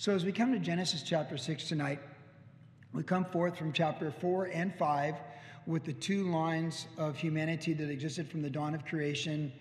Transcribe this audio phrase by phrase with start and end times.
[0.00, 2.00] So, as we come to Genesis chapter 6 tonight,
[2.94, 5.14] we come forth from chapter 4 and 5
[5.66, 9.52] with the two lines of humanity that existed from the dawn of creation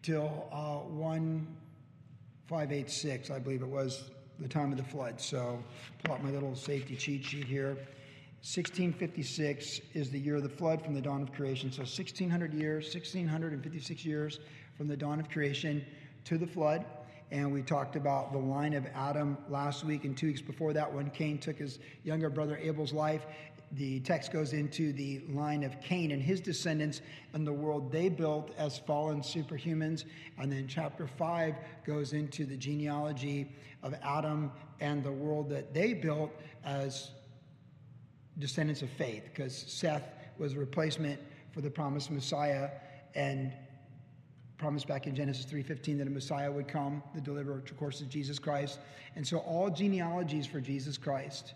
[0.00, 5.20] till uh, 1586, I believe it was the time of the flood.
[5.20, 5.60] So,
[6.04, 7.70] pull out my little safety cheat sheet here.
[8.42, 11.72] 1656 is the year of the flood from the dawn of creation.
[11.72, 14.38] So 1600 years, 1656 years
[14.76, 15.84] from the dawn of creation
[16.26, 16.84] to the flood.
[17.30, 20.92] And we talked about the line of Adam last week and two weeks before that
[20.92, 23.24] when Cain took his younger brother Abel's life.
[23.72, 27.02] The text goes into the line of Cain and his descendants
[27.32, 30.06] and the world they built as fallen superhumans.
[30.38, 31.54] And then chapter 5
[31.86, 33.54] goes into the genealogy
[33.84, 36.32] of Adam and the world that they built
[36.64, 37.12] as
[38.40, 40.02] descendants of faith, because Seth
[40.38, 41.20] was a replacement
[41.52, 42.70] for the promised Messiah
[43.14, 43.52] and
[44.60, 48.06] promised back in Genesis 3:15 that a Messiah would come, the deliverer, of course, is
[48.08, 48.78] Jesus Christ.
[49.16, 51.54] And so all genealogies for Jesus Christ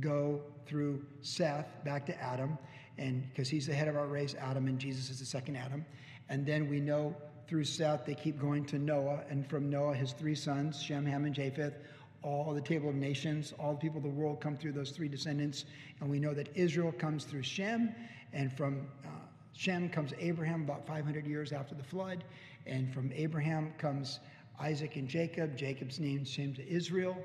[0.00, 2.58] go through Seth back to Adam,
[2.98, 5.86] and because he's the head of our race, Adam, and Jesus is the second Adam.
[6.28, 7.14] And then we know
[7.46, 11.26] through Seth they keep going to Noah, and from Noah his three sons, Shem, Ham,
[11.26, 11.78] and Japheth,
[12.22, 15.08] all the table of nations, all the people of the world come through those three
[15.08, 15.66] descendants.
[16.00, 17.94] And we know that Israel comes through Shem,
[18.32, 19.08] and from uh,
[19.54, 22.24] Shem comes Abraham about 500 years after the flood.
[22.66, 24.20] And from Abraham comes
[24.60, 25.56] Isaac and Jacob.
[25.56, 27.16] Jacob's name changed to Israel.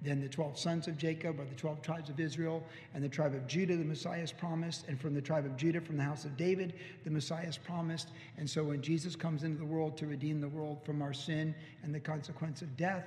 [0.00, 2.62] Then the 12 sons of Jacob are the 12 tribes of Israel.
[2.94, 4.86] And the tribe of Judah, the Messiah is promised.
[4.86, 8.10] And from the tribe of Judah, from the house of David, the Messiah is promised.
[8.36, 11.54] And so when Jesus comes into the world to redeem the world from our sin
[11.82, 13.04] and the consequence of death,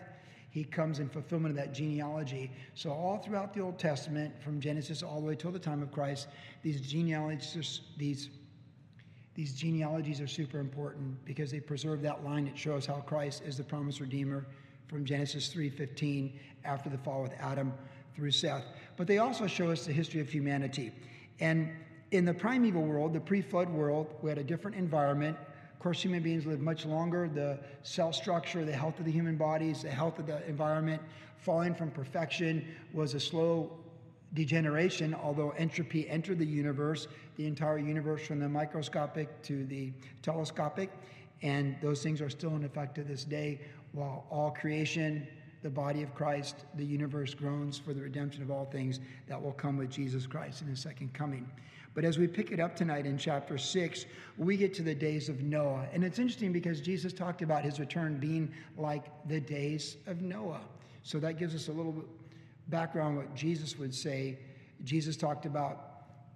[0.51, 2.51] he comes in fulfillment of that genealogy.
[2.75, 5.93] So, all throughout the Old Testament, from Genesis all the way till the time of
[5.93, 6.27] Christ,
[6.61, 8.29] these genealogies, these,
[9.33, 13.57] these genealogies are super important because they preserve that line that shows how Christ is
[13.57, 14.45] the promised Redeemer
[14.87, 17.73] from Genesis 3:15 after the fall with Adam
[18.13, 18.65] through Seth.
[18.97, 20.91] But they also show us the history of humanity.
[21.39, 21.69] And
[22.11, 25.37] in the primeval world, the pre-flood world, we had a different environment
[25.81, 27.27] Of course, human beings live much longer.
[27.27, 31.01] The cell structure, the health of the human bodies, the health of the environment,
[31.37, 33.79] falling from perfection was a slow
[34.33, 40.89] degeneration, although entropy entered the universe, the entire universe from the microscopic to the telescopic,
[41.41, 43.59] and those things are still in effect to this day,
[43.91, 45.27] while all creation,
[45.63, 49.51] the body of Christ, the universe groans for the redemption of all things that will
[49.51, 51.49] come with Jesus Christ in his second coming.
[51.93, 54.05] But as we pick it up tonight in chapter 6,
[54.37, 55.87] we get to the days of Noah.
[55.91, 60.61] And it's interesting because Jesus talked about his return being like the days of Noah.
[61.03, 62.05] So that gives us a little
[62.67, 64.39] background what Jesus would say.
[64.83, 65.87] Jesus talked about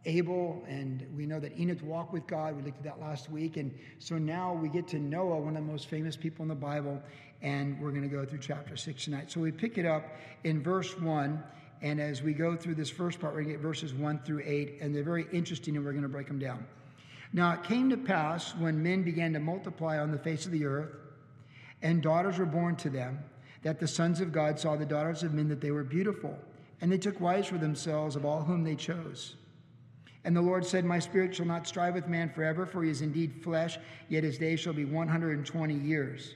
[0.06, 2.56] Abel, and we know that Enoch walked with God.
[2.56, 3.58] We looked at that last week.
[3.58, 6.56] And so now we get to Noah, one of the most famous people in the
[6.56, 7.02] Bible,
[7.42, 9.32] and we're going to go through chapter 6 tonight.
[9.32, 10.04] So we pick it up
[10.44, 11.44] in verse 1.
[11.82, 14.42] And as we go through this first part, we're going to get verses 1 through
[14.46, 16.66] 8, and they're very interesting, and we're going to break them down.
[17.34, 20.66] Now, it came to pass when men began to multiply on the face of the
[20.66, 20.96] earth,
[21.82, 23.20] and daughters were born to them,
[23.66, 26.38] that the sons of God saw the daughters of men that they were beautiful,
[26.80, 29.36] and they took wives for themselves of all whom they chose.
[30.24, 33.02] And the Lord said, My spirit shall not strive with man forever, for he is
[33.02, 33.78] indeed flesh,
[34.08, 36.36] yet his days shall be 120 years.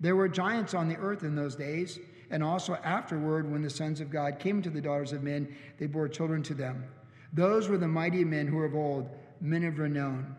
[0.00, 1.98] There were giants on the earth in those days
[2.30, 5.86] and also afterward, when the sons of God came to the daughters of men, they
[5.86, 6.84] bore children to them.
[7.32, 9.08] Those were the mighty men who were of old,
[9.40, 10.36] men of renown.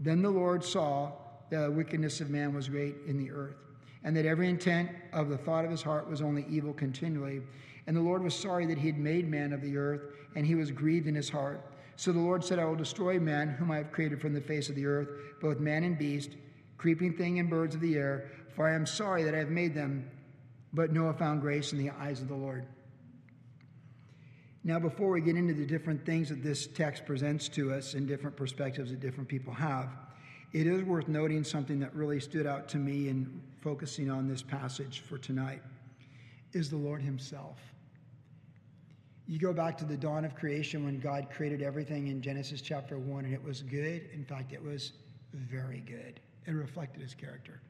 [0.00, 1.12] Then the Lord saw
[1.50, 3.56] that the wickedness of man was great in the earth,
[4.04, 7.42] and that every intent of the thought of his heart was only evil continually.
[7.86, 10.02] And the Lord was sorry that he had made man of the earth,
[10.34, 11.64] and he was grieved in his heart.
[11.96, 14.68] So the Lord said, I will destroy man, whom I have created from the face
[14.68, 15.08] of the earth,
[15.40, 16.30] both man and beast,
[16.78, 19.74] creeping thing and birds of the air, for I am sorry that I have made
[19.74, 20.10] them
[20.72, 22.66] but Noah found grace in the eyes of the Lord.
[24.64, 28.06] Now, before we get into the different things that this text presents to us and
[28.06, 29.90] different perspectives that different people have,
[30.52, 34.42] it is worth noting something that really stood out to me in focusing on this
[34.42, 35.62] passage for tonight
[36.52, 37.58] is the Lord Himself.
[39.26, 42.98] You go back to the dawn of creation when God created everything in Genesis chapter
[42.98, 44.08] 1, and it was good.
[44.12, 44.92] In fact, it was
[45.32, 46.18] very good.
[46.44, 47.60] It reflected His character.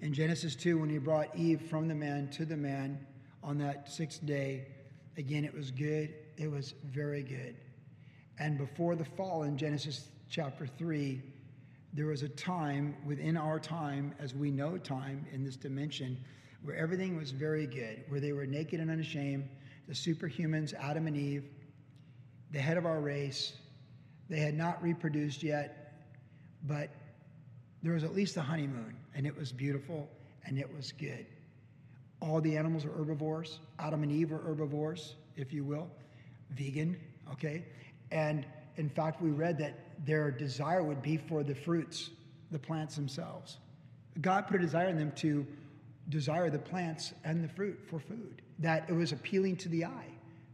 [0.00, 3.04] In Genesis 2, when he brought Eve from the man to the man
[3.42, 4.68] on that sixth day,
[5.16, 6.14] again, it was good.
[6.36, 7.56] It was very good.
[8.38, 11.20] And before the fall in Genesis chapter 3,
[11.98, 16.16] there was a time within our time, as we know time in this dimension,
[16.62, 19.48] where everything was very good, where they were naked and unashamed,
[19.88, 21.50] the superhumans, Adam and Eve,
[22.52, 23.54] the head of our race.
[24.30, 26.06] They had not reproduced yet,
[26.68, 26.88] but
[27.82, 30.08] there was at least a honeymoon, and it was beautiful
[30.44, 31.26] and it was good.
[32.20, 33.58] All the animals are herbivores.
[33.80, 35.90] Adam and Eve are herbivores, if you will,
[36.50, 36.96] vegan,
[37.32, 37.64] okay?
[38.12, 38.46] And
[38.76, 42.10] in fact, we read that their desire would be for the fruits,
[42.50, 43.58] the plants themselves.
[44.20, 45.46] God put a desire in them to
[46.08, 50.06] desire the plants and the fruit for food, that it was appealing to the eye.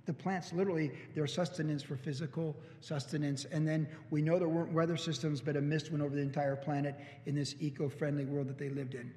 [0.06, 3.46] The plants, literally, their sustenance for physical sustenance.
[3.46, 6.56] And then we know there weren't weather systems, but a mist went over the entire
[6.56, 6.94] planet
[7.24, 9.14] in this eco friendly world that they lived in.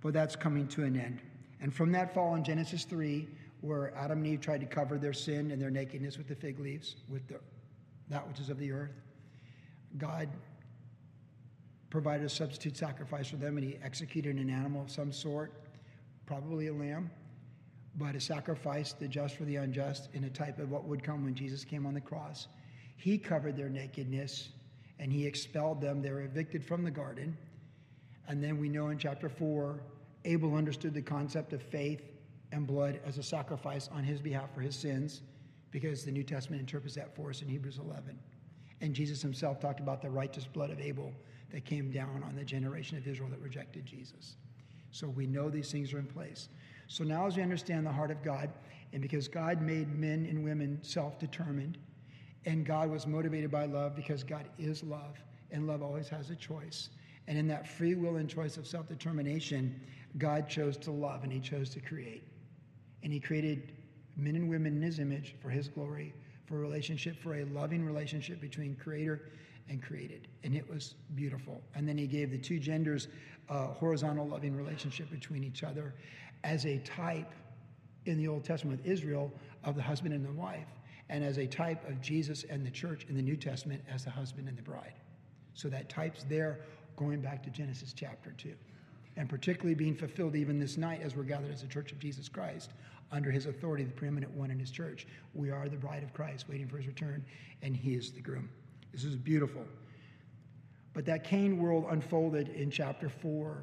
[0.00, 1.20] But that's coming to an end.
[1.60, 3.28] And from that fall in Genesis 3,
[3.60, 6.58] where Adam and Eve tried to cover their sin and their nakedness with the fig
[6.58, 7.38] leaves, with the,
[8.08, 8.92] that which is of the earth,
[9.98, 10.28] God
[11.90, 15.52] provided a substitute sacrifice for them and he executed an animal of some sort,
[16.26, 17.10] probably a lamb,
[17.96, 21.24] but a sacrifice, the just for the unjust, in a type of what would come
[21.24, 22.46] when Jesus came on the cross.
[22.96, 24.50] He covered their nakedness
[25.00, 26.00] and he expelled them.
[26.00, 27.36] They were evicted from the garden.
[28.28, 29.80] And then we know in chapter 4,
[30.24, 32.02] Abel understood the concept of faith
[32.52, 35.22] and blood as a sacrifice on his behalf for his sins,
[35.70, 38.18] because the New Testament interprets that for us in Hebrews 11.
[38.80, 41.12] And Jesus himself talked about the righteous blood of Abel
[41.52, 44.36] that came down on the generation of Israel that rejected Jesus.
[44.90, 46.48] So we know these things are in place.
[46.88, 48.50] So now, as we understand the heart of God,
[48.92, 51.78] and because God made men and women self determined,
[52.46, 55.16] and God was motivated by love because God is love,
[55.52, 56.90] and love always has a choice.
[57.28, 59.80] And in that free will and choice of self determination,
[60.18, 62.24] God chose to love and He chose to create.
[63.04, 63.72] And He created
[64.16, 66.12] men and women in His image for His glory,
[66.50, 69.22] for a relationship, for a loving relationship between Creator
[69.68, 70.26] and created.
[70.42, 71.62] And it was beautiful.
[71.76, 73.06] And then He gave the two genders
[73.48, 75.94] a horizontal loving relationship between each other
[76.42, 77.32] as a type
[78.06, 79.32] in the Old Testament with Israel
[79.62, 80.66] of the husband and the wife,
[81.08, 84.10] and as a type of Jesus and the church in the New Testament as the
[84.10, 84.94] husband and the bride.
[85.54, 86.60] So that type's there
[86.96, 88.54] going back to Genesis chapter 2
[89.20, 92.26] and particularly being fulfilled even this night as we're gathered as a church of Jesus
[92.26, 92.70] Christ
[93.12, 95.06] under his authority, the preeminent one in his church.
[95.34, 97.22] We are the bride of Christ waiting for his return,
[97.60, 98.48] and he is the groom.
[98.92, 99.66] This is beautiful.
[100.94, 103.62] But that Cain world unfolded in chapter 4,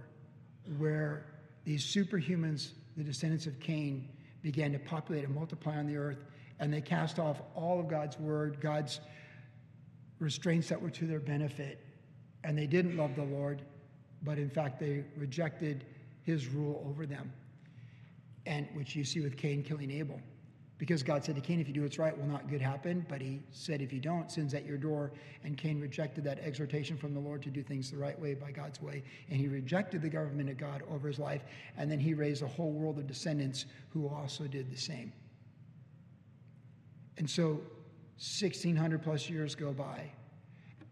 [0.77, 1.25] where
[1.65, 4.09] these superhumans, the descendants of Cain,
[4.43, 6.23] began to populate and multiply on the earth,
[6.59, 8.99] and they cast off all of God's word, God's
[10.19, 11.83] restraints that were to their benefit,
[12.43, 13.63] and they didn't love the Lord
[14.23, 15.85] but in fact they rejected
[16.23, 17.31] his rule over them,
[18.45, 20.19] and which you see with Cain killing Abel.
[20.77, 23.03] Because God said to Cain, if you do what's right, will not good happen?
[23.09, 25.11] But he said, if you don't, sin's at your door.
[25.43, 28.51] And Cain rejected that exhortation from the Lord to do things the right way by
[28.51, 29.03] God's way.
[29.29, 31.41] And he rejected the government of God over his life.
[31.77, 35.11] And then he raised a whole world of descendants who also did the same.
[37.17, 37.59] And so
[38.17, 40.11] 1600 plus years go by.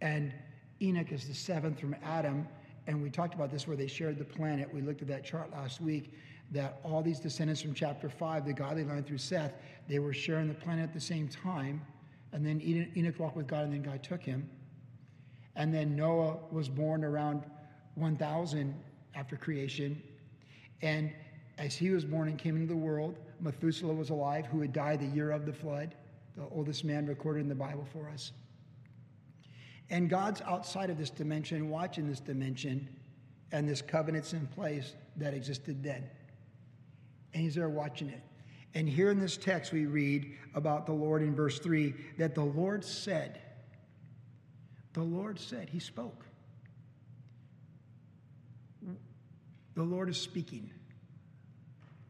[0.01, 0.33] And
[0.81, 2.47] Enoch is the seventh from Adam
[2.87, 4.71] and we talked about this where they shared the planet.
[4.73, 6.13] We looked at that chart last week
[6.51, 9.53] that all these descendants from chapter 5, the godly line through Seth,
[9.87, 11.81] they were sharing the planet at the same time.
[12.31, 12.61] And then
[12.95, 14.47] Enoch walked with God, and then God took him.
[15.55, 17.43] And then Noah was born around
[17.95, 18.75] 1000
[19.15, 20.01] after creation.
[20.81, 21.11] And
[21.57, 24.99] as he was born and came into the world, Methuselah was alive, who had died
[24.99, 25.95] the year of the flood,
[26.35, 28.33] the oldest man recorded in the Bible for us.
[29.89, 32.89] And God's outside of this dimension, watching this dimension,
[33.51, 36.03] and this covenant's in place that existed then.
[37.33, 38.21] And He's there watching it.
[38.73, 42.43] And here in this text, we read about the Lord in verse 3 that the
[42.43, 43.41] Lord said,
[44.93, 46.25] the Lord said, He spoke.
[49.75, 50.71] The Lord is speaking.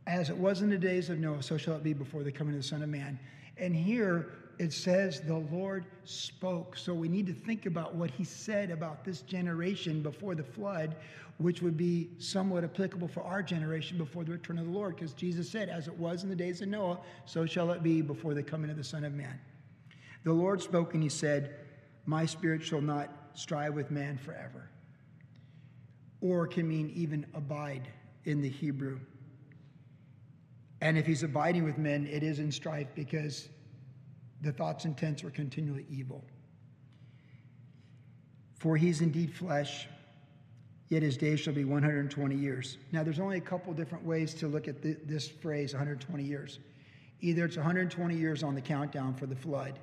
[0.07, 2.53] As it was in the days of Noah, so shall it be before the coming
[2.53, 3.19] of the Son of Man.
[3.57, 6.77] And here, it says the Lord spoke.
[6.77, 10.95] So we need to think about what he said about this generation before the flood,
[11.37, 15.13] which would be somewhat applicable for our generation before the return of the Lord, because
[15.13, 18.33] Jesus said, As it was in the days of Noah, so shall it be before
[18.33, 19.39] the coming of the Son of Man.
[20.23, 21.55] The Lord spoke and he said,
[22.05, 24.69] My spirit shall not strive with man forever.
[26.21, 27.87] Or can mean even abide
[28.23, 28.99] in the Hebrew.
[30.81, 33.49] And if he's abiding with men, it is in strife because
[34.41, 36.23] the thoughts and intents were continually evil.
[38.55, 39.87] For he is indeed flesh,
[40.89, 42.77] yet his days shall be 120 years.
[42.91, 46.59] Now, there's only a couple different ways to look at the, this phrase, 120 years.
[47.21, 49.79] Either it's 120 years on the countdown for the flood,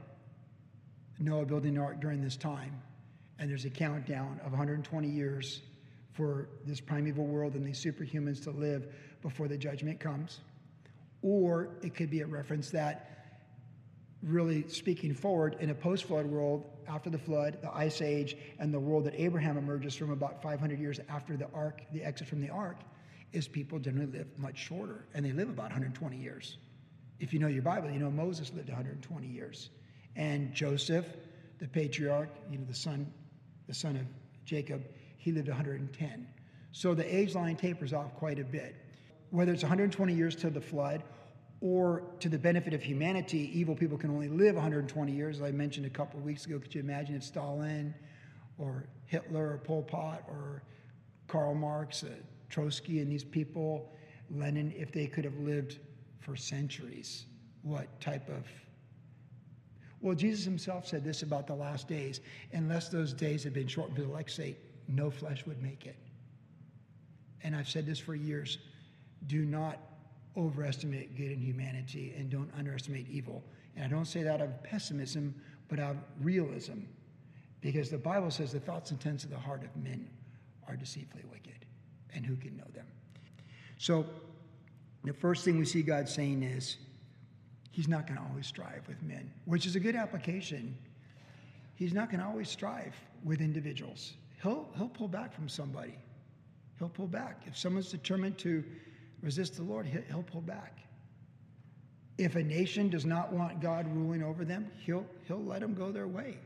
[1.18, 2.80] Noah building an ark during this time,
[3.38, 5.62] and there's a countdown of 120 years
[6.12, 8.92] for this primeval world and these superhumans to live
[9.23, 10.40] before the judgment comes.
[11.23, 13.22] Or it could be a reference that
[14.23, 18.73] really speaking forward in a post flood world after the flood, the ice age, and
[18.73, 22.41] the world that Abraham emerges from about 500 years after the ark, the exit from
[22.41, 22.79] the ark.
[23.33, 26.59] is people generally live much shorter, and they live about 120 years.
[27.19, 29.71] If you know your Bible, you know Moses lived 120 years,
[30.17, 31.07] and Joseph,
[31.59, 33.11] the patriarch, you know the son,
[33.67, 34.07] the son of
[34.45, 34.85] Jacob,
[35.17, 36.26] he lived 110.
[36.73, 38.76] So the age line tapers off quite a bit.
[39.31, 41.02] Whether it's 120 years to the flood
[41.62, 45.52] or to the benefit of humanity, evil people can only live 120 years, as I
[45.52, 46.59] mentioned a couple of weeks ago.
[46.59, 47.95] Could you imagine if Stalin
[48.59, 50.64] or Hitler or Pol Pot or
[51.28, 52.09] Karl Marx, uh,
[52.49, 53.92] Trotsky, and these people,
[54.28, 55.78] Lenin, if they could have lived
[56.19, 57.26] for centuries,
[57.62, 58.45] what type of.
[60.00, 62.21] Well, Jesus himself said this about the last days
[62.52, 64.57] unless those days had been shortened for the say,
[64.88, 65.97] no flesh would make it.
[67.45, 68.59] And I've said this for years
[69.28, 69.78] do not
[70.37, 73.43] overestimate good in humanity and don't underestimate evil.
[73.77, 75.35] And I don't say that out of pessimism,
[75.69, 76.81] but out of realism.
[77.61, 80.09] Because the Bible says the thoughts and intents of the heart of men
[80.69, 81.67] are deceitfully wicked,
[82.15, 82.87] and who can know them?
[83.79, 84.07] So,
[85.05, 86.77] the first thing we see God saying is,
[87.73, 90.77] He's not going to always strive with men, which is a good application.
[91.75, 94.12] He's not going to always strive with individuals.
[94.43, 95.95] He'll, he'll pull back from somebody.
[96.79, 97.45] He'll pull back.
[97.47, 98.62] If someone's determined to
[99.23, 100.79] resist the Lord, he'll pull back.
[102.19, 105.91] If a nation does not want God ruling over them, he'll, he'll let them go
[105.91, 106.38] their way.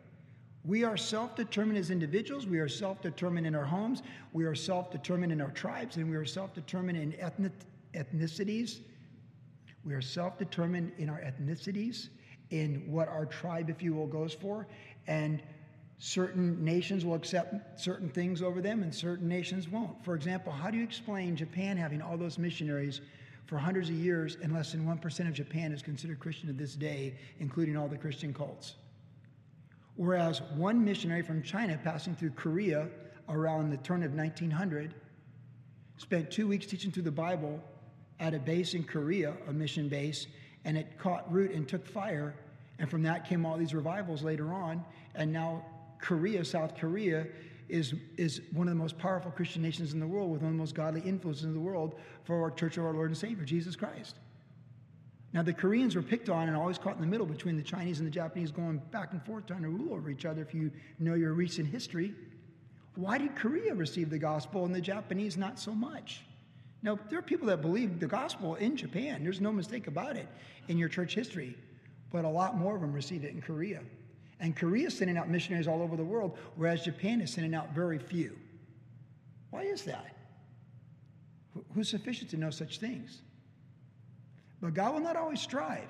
[0.64, 2.46] We are self determined as individuals.
[2.46, 4.02] We are self determined in our homes.
[4.32, 5.96] We are self determined in our tribes.
[5.96, 7.52] And we are self determined in ethnic,
[7.94, 8.80] ethnicities.
[9.84, 12.08] We are self determined in our ethnicities,
[12.50, 14.66] in what our tribe, if you will, goes for.
[15.06, 15.40] And
[15.98, 20.04] certain nations will accept certain things over them and certain nations won't.
[20.04, 23.00] For example, how do you explain Japan having all those missionaries
[23.46, 26.74] for hundreds of years and less than 1% of Japan is considered Christian to this
[26.74, 28.74] day, including all the Christian cults?
[29.94, 32.88] Whereas one missionary from China passing through Korea
[33.28, 34.94] around the turn of 1900
[35.96, 37.62] spent two weeks teaching through the Bible
[38.20, 40.26] at a base in Korea, a mission base,
[40.64, 42.34] and it caught root and took fire.
[42.78, 44.84] And from that came all these revivals later on.
[45.14, 45.64] And now
[46.00, 47.26] Korea, South Korea,
[47.68, 50.54] is, is one of the most powerful Christian nations in the world with one of
[50.54, 53.44] the most godly influences in the world for our church of our Lord and Savior,
[53.44, 54.16] Jesus Christ.
[55.32, 57.98] Now, the Koreans were picked on and always caught in the middle between the Chinese
[57.98, 60.70] and the Japanese going back and forth trying to rule over each other if you
[60.98, 62.14] know your recent history.
[62.94, 66.22] Why did Korea receive the gospel and the Japanese not so much?
[66.82, 69.22] Now, there are people that believe the gospel in Japan.
[69.24, 70.28] There's no mistake about it
[70.68, 71.56] in your church history.
[72.10, 73.82] But a lot more of them received it in Korea.
[74.40, 77.74] And Korea is sending out missionaries all over the world, whereas Japan is sending out
[77.74, 78.36] very few.
[79.50, 80.14] Why is that?
[81.74, 83.22] Who's sufficient to know such things?
[84.60, 85.88] But God will not always strive.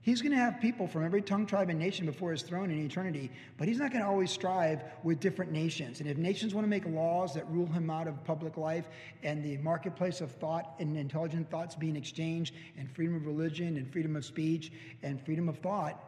[0.00, 2.82] He's going to have people from every tongue, tribe, and nation before his throne in
[2.82, 6.00] eternity, but he's not going to always strive with different nations.
[6.00, 8.88] And if nations want to make laws that rule him out of public life
[9.22, 13.92] and the marketplace of thought and intelligent thoughts being exchanged, and freedom of religion, and
[13.92, 14.72] freedom of speech,
[15.02, 16.07] and freedom of thought,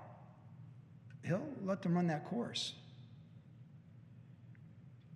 [1.25, 2.75] he'll let them run that course.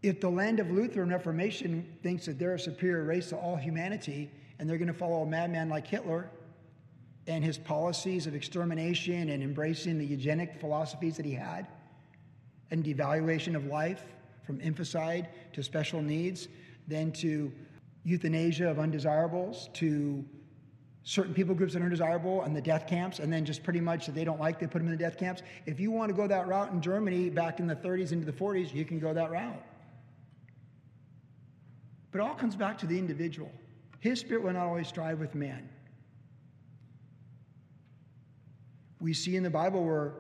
[0.03, 4.31] If the land of Lutheran Reformation thinks that they're a superior race to all humanity
[4.59, 6.31] and they're going to follow a madman like Hitler,
[7.27, 11.67] and his policies of extermination and embracing the eugenic philosophies that he had,
[12.71, 14.05] and devaluation of life
[14.45, 16.49] from infanticide to special needs,
[16.87, 17.51] then to
[18.05, 20.25] euthanasia of undesirables, to
[21.05, 24.07] certain people groups that are undesirable and the death camps, and then just pretty much
[24.07, 25.43] that they don't like, they put them in the death camps.
[25.67, 28.33] If you want to go that route in Germany back in the 30s into the
[28.33, 29.63] 40s, you can go that route.
[32.11, 33.51] But it all comes back to the individual.
[34.01, 35.69] His spirit will not always strive with man.
[39.05, 40.15] we see in the Bible where,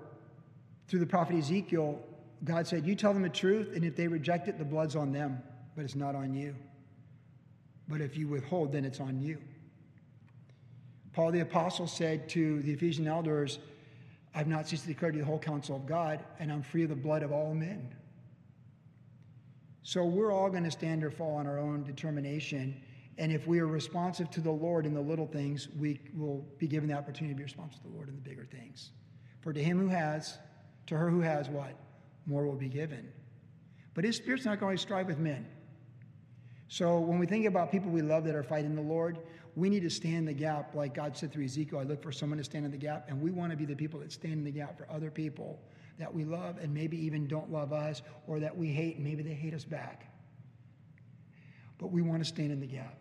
[0.88, 1.98] through the prophet Ezekiel,
[2.44, 5.10] God said, You tell them the truth, and if they reject it, the blood's on
[5.10, 5.42] them,
[5.74, 6.54] but it's not on you.
[7.88, 9.38] But if you withhold, then it's on you.
[11.14, 13.60] Paul the Apostle said to the Ephesian elders,
[14.34, 16.88] I've not ceased to declare to the whole counsel of God, and I'm free of
[16.88, 17.94] the blood of all men.
[19.84, 22.82] So we're all going to stand or fall on our own determination.
[23.16, 26.66] And if we are responsive to the Lord in the little things, we will be
[26.66, 28.90] given the opportunity to be responsive to the Lord in the bigger things.
[29.40, 30.36] For to him who has,
[30.86, 31.76] to her who has what?
[32.26, 33.12] More will be given.
[33.92, 35.46] But his spirit's not going to strive with men.
[36.66, 39.18] So when we think about people we love that are fighting the Lord,
[39.56, 41.78] we need to stand the gap, like God said through Ezekiel.
[41.78, 43.76] I look for someone to stand in the gap, and we want to be the
[43.76, 45.60] people that stand in the gap for other people
[45.98, 49.22] that we love and maybe even don't love us, or that we hate and maybe
[49.22, 50.10] they hate us back.
[51.78, 52.96] But we want to stand in the gap.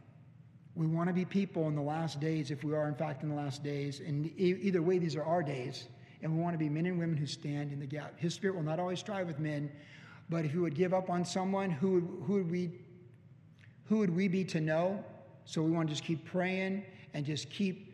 [0.76, 3.30] We want to be people in the last days, if we are in fact in
[3.30, 4.00] the last days.
[4.00, 5.88] And either way, these are our days.
[6.22, 8.20] And we want to be men and women who stand in the gap.
[8.20, 9.72] His spirit will not always strive with men,
[10.30, 12.72] but if he would give up on someone, who who would we
[13.86, 15.04] Who would we be to know?
[15.46, 16.84] So we want to just keep praying
[17.14, 17.94] and just keep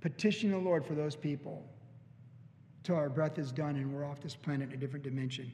[0.00, 1.64] petitioning the Lord for those people
[2.82, 5.50] till our breath is done and we're off this planet in a different dimension.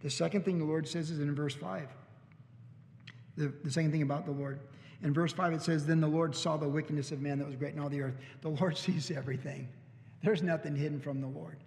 [0.00, 1.88] The second thing the Lord says is in verse 5.
[3.36, 4.60] The, the second thing about the Lord.
[5.02, 7.56] In verse 5, it says, Then the Lord saw the wickedness of man that was
[7.56, 8.16] great in all the earth.
[8.40, 9.68] The Lord sees everything.
[10.22, 11.58] There's nothing hidden from the Lord.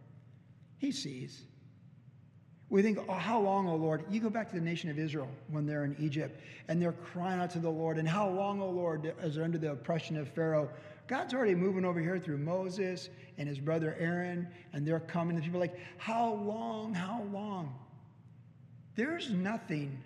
[0.78, 1.44] He sees.
[2.74, 4.04] We think, oh, how long, O Lord?
[4.10, 7.40] You go back to the nation of Israel when they're in Egypt and they're crying
[7.40, 8.00] out to the Lord.
[8.00, 10.68] And how long, O Lord, as they're under the oppression of Pharaoh?
[11.06, 15.36] God's already moving over here through Moses and his brother Aaron, and they're coming.
[15.36, 17.76] And people are like, how long, how long?
[18.96, 20.02] There's nothing.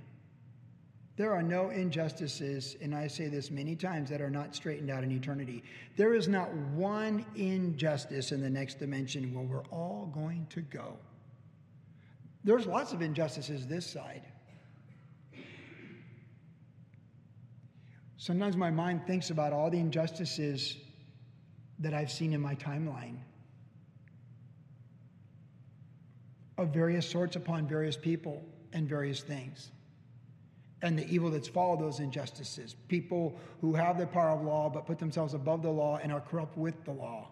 [1.16, 5.06] There are no injustices, and I say this many times, that are not straightened out
[5.06, 5.64] in eternity.
[5.96, 10.98] There is not one injustice in the next dimension where we're all going to go.
[12.48, 14.22] There's lots of injustices this side.
[18.16, 20.78] Sometimes my mind thinks about all the injustices
[21.80, 23.18] that I've seen in my timeline
[26.58, 29.70] of various sorts upon various people and various things.
[30.82, 32.78] And the evil that's followed those injustices.
[32.88, 36.22] People who have the power of law but put themselves above the law and are
[36.22, 37.28] corrupt with the law.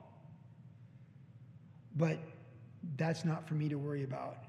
[1.95, 2.19] But
[2.98, 4.44] that's not for me to worry about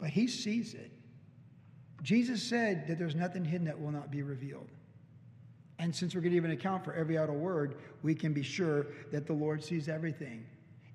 [0.00, 0.90] but he sees it.
[2.02, 4.68] Jesus said that there's nothing hidden that will not be revealed.
[5.78, 8.42] And since we're going to give an account for every idle word, we can be
[8.42, 10.46] sure that the Lord sees everything.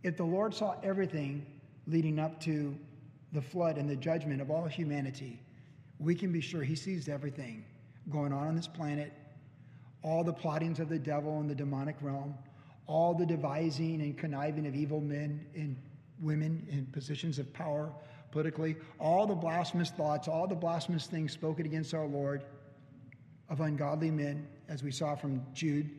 [0.04, 1.46] If the Lord saw everything
[1.88, 2.76] leading up to
[3.32, 5.40] the flood and the judgment of all humanity,
[6.00, 7.64] we can be sure he sees everything
[8.12, 9.14] going on on this planet,
[10.04, 12.36] all the plottings of the devil in the demonic realm,
[12.88, 15.76] all the devising and conniving of evil men and
[16.22, 17.92] women in positions of power
[18.36, 22.44] politically, all the blasphemous thoughts, all the blasphemous things spoken against our Lord
[23.48, 25.90] of ungodly men, as we saw from Jude,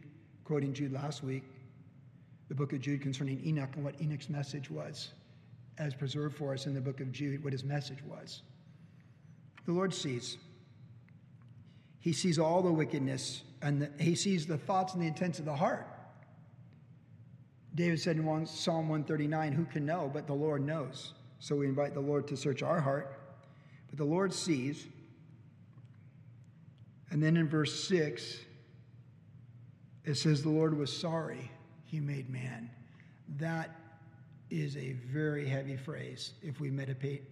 [0.44, 1.44] quoting Jude last week,
[2.50, 5.14] the book of Jude concerning Enoch and what Enoch's message was,
[5.78, 8.42] as preserved for us in the book of Jude, what his message was.
[9.64, 10.36] The Lord sees.
[12.00, 15.46] He sees all the wickedness and the, he sees the thoughts and the intents of
[15.46, 15.88] the heart.
[17.74, 20.10] David said in Psalm 139, Who can know?
[20.12, 21.14] But the Lord knows.
[21.38, 23.18] So we invite the Lord to search our heart.
[23.88, 24.86] But the Lord sees.
[27.10, 28.38] And then in verse 6,
[30.04, 31.50] it says, The Lord was sorry
[31.84, 32.70] he made man.
[33.38, 33.70] That
[34.50, 37.24] is a very heavy phrase if we meditate.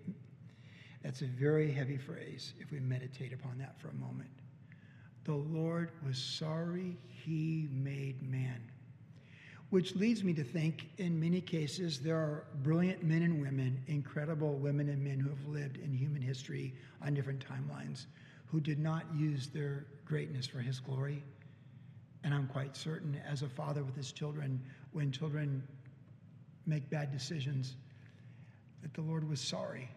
[1.03, 4.31] That's a very heavy phrase if we meditate upon that for a moment.
[5.25, 8.61] The Lord was sorry he made man
[9.75, 14.55] which leads me to think in many cases there are brilliant men and women, incredible
[14.55, 18.07] women and men who have lived in human history on different timelines
[18.47, 21.25] who did not use their greatness for his glory.
[22.23, 25.61] And I'm quite certain, as a father with his children, when children
[26.67, 27.75] make bad decisions,
[28.81, 29.91] that the Lord was sorry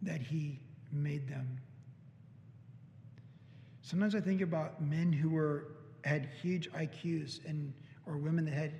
[0.00, 0.58] that he
[0.90, 1.58] made them.
[3.82, 5.66] Sometimes I think about men who were
[6.02, 7.74] had huge IQs and
[8.06, 8.72] or women that had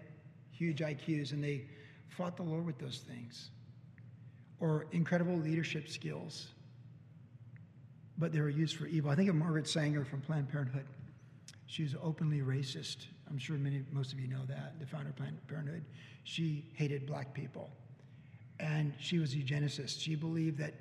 [0.57, 1.67] huge IQs and they
[2.09, 3.51] fought the Lord with those things,
[4.61, 6.49] or incredible leadership skills,
[8.19, 9.11] but they were used for evil.
[9.11, 10.87] I think of Margaret Sanger from Planned Parenthood.
[11.67, 13.07] She was openly racist.
[13.29, 15.85] I'm sure many, most of you know that, the founder of Planned Parenthood.
[16.25, 17.71] She hated black people,
[18.59, 20.01] and she was a eugenicist.
[20.01, 20.75] She believed that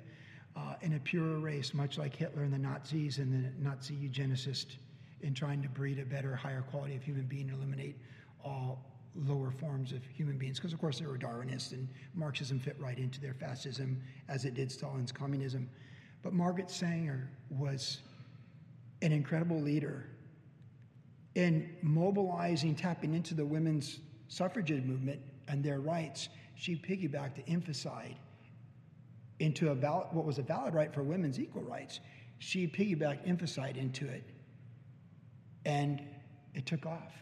[0.56, 4.76] uh, in a purer race, much like Hitler and the Nazis and the Nazi eugenicist,
[5.20, 7.96] in trying to breed a better, higher quality of human being, eliminate
[8.42, 8.95] all
[9.26, 12.98] lower forms of human beings, because of course they were Darwinists and Marxism fit right
[12.98, 15.68] into their fascism as it did Stalin's communism.
[16.22, 18.00] But Margaret Sanger was
[19.02, 20.06] an incredible leader
[21.34, 26.28] in mobilizing, tapping into the women's suffragette movement and their rights.
[26.54, 28.16] She piggybacked to infanticide
[29.38, 32.00] into a valid, what was a valid right for women's equal rights.
[32.38, 34.24] She piggybacked infanticide into it,
[35.64, 36.02] and
[36.54, 37.12] it took off.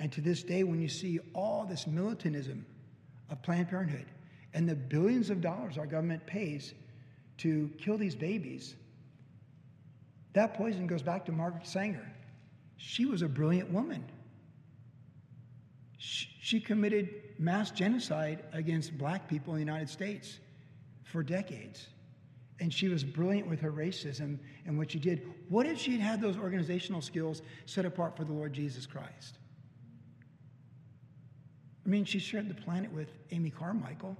[0.00, 2.64] And to this day, when you see all this militantism
[3.28, 4.06] of Planned Parenthood
[4.54, 6.72] and the billions of dollars our government pays
[7.36, 8.76] to kill these babies,
[10.32, 12.10] that poison goes back to Margaret Sanger.
[12.78, 14.02] She was a brilliant woman.
[15.98, 20.38] She committed mass genocide against black people in the United States
[21.04, 21.88] for decades.
[22.58, 25.28] And she was brilliant with her racism and what she did.
[25.50, 29.39] What if she had had those organizational skills set apart for the Lord Jesus Christ?
[31.84, 34.16] I mean, she shared the planet with Amy Carmichael.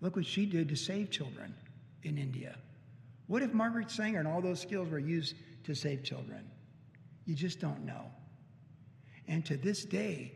[0.00, 1.54] Look what she did to save children
[2.02, 2.56] in India.
[3.26, 6.50] What if Margaret Sanger and all those skills were used to save children.
[7.26, 8.10] You just don't know.
[9.28, 10.32] And to this day,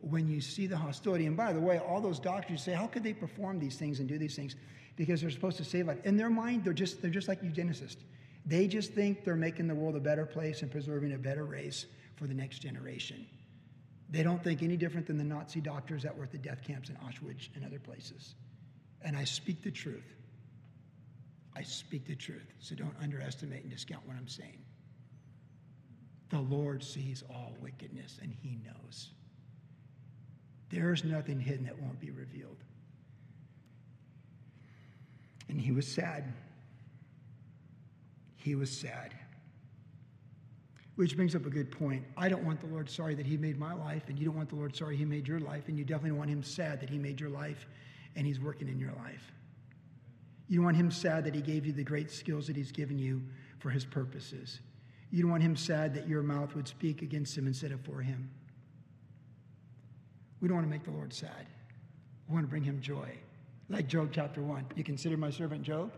[0.00, 3.02] when you see the hostility, and by the way, all those doctors say, how could
[3.02, 4.56] they perform these things and do these things?
[4.96, 5.98] Because they're supposed to save life.
[6.04, 7.98] In their mind, they're just they're just like eugenicists.
[8.46, 11.86] They just think they're making the world a better place and preserving a better race
[12.16, 13.26] for the next generation.
[14.10, 16.88] They don't think any different than the Nazi doctors that were at the death camps
[16.88, 18.34] in Auschwitz and other places.
[19.02, 20.14] And I speak the truth.
[21.54, 22.54] I speak the truth.
[22.58, 24.64] So don't underestimate and discount what I'm saying.
[26.30, 29.10] The Lord sees all wickedness and he knows.
[30.70, 32.58] There's nothing hidden that won't be revealed.
[35.48, 36.32] And he was sad.
[38.36, 39.14] He was sad.
[40.98, 42.02] Which brings up a good point.
[42.16, 44.48] I don't want the Lord sorry that He made my life, and you don't want
[44.48, 46.98] the Lord sorry He made your life, and you definitely want Him sad that He
[46.98, 47.68] made your life
[48.16, 49.32] and He's working in your life.
[50.48, 52.98] You don't want Him sad that He gave you the great skills that He's given
[52.98, 53.22] you
[53.60, 54.58] for His purposes.
[55.12, 58.00] You don't want Him sad that your mouth would speak against Him instead of for
[58.00, 58.28] Him.
[60.40, 61.46] We don't want to make the Lord sad.
[62.26, 63.16] We want to bring Him joy.
[63.68, 64.66] Like Job chapter 1.
[64.74, 65.92] You consider my servant Job,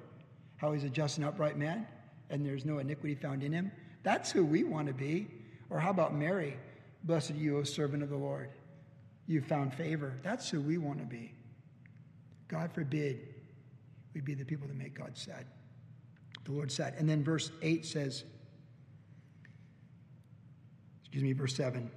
[0.58, 1.86] how he's a just and upright man,
[2.28, 3.72] and there's no iniquity found in him.
[4.02, 5.28] That's who we want to be.
[5.68, 6.56] Or how about Mary?
[7.04, 8.50] Blessed you, O servant of the Lord.
[9.26, 10.18] You found favor.
[10.22, 11.32] That's who we want to be.
[12.48, 13.28] God forbid
[14.14, 15.46] we be the people that make God sad.
[16.44, 16.94] The Lord said.
[16.98, 18.24] And then verse 8 says,
[21.00, 21.90] excuse me, verse 7.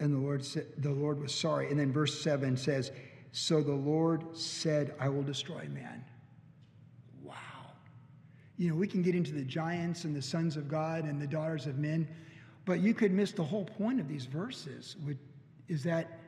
[0.00, 1.70] And the Lord said, the Lord was sorry.
[1.70, 2.90] And then verse 7 says,
[3.32, 6.03] So the Lord said, I will destroy man.
[8.56, 11.26] You know, we can get into the giants and the sons of God and the
[11.26, 12.06] daughters of men,
[12.64, 15.18] but you could miss the whole point of these verses, which
[15.68, 16.20] is that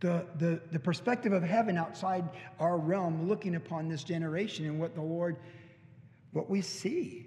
[0.00, 4.94] the, the, the perspective of heaven outside our realm, looking upon this generation and what
[4.94, 5.36] the Lord,
[6.32, 7.26] what we see.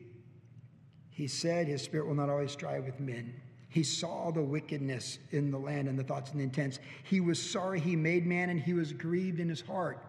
[1.09, 3.33] He said his spirit will not always strive with men.
[3.69, 6.79] He saw the wickedness in the land and the thoughts and the intents.
[7.03, 10.01] He was sorry he made man and he was grieved in his heart.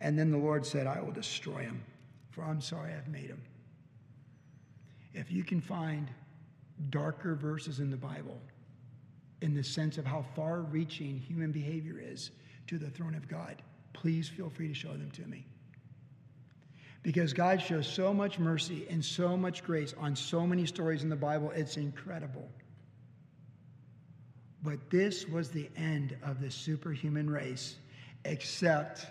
[0.00, 1.82] And then the Lord said, I will destroy him
[2.32, 3.42] for I'm sorry I've made them.
[5.14, 6.10] If you can find
[6.90, 8.40] darker verses in the Bible
[9.42, 12.30] in the sense of how far reaching human behavior is
[12.68, 13.60] to the throne of God,
[13.92, 15.44] please feel free to show them to me.
[17.02, 21.08] Because God shows so much mercy and so much grace on so many stories in
[21.08, 22.48] the Bible, it's incredible.
[24.62, 27.76] But this was the end of the superhuman race,
[28.24, 29.06] except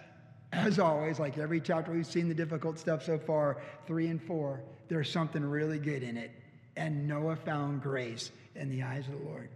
[0.51, 4.61] as always, like every chapter we've seen the difficult stuff so far, three and four,
[4.89, 6.31] there's something really good in it.
[6.75, 9.49] And Noah found grace in the eyes of the Lord.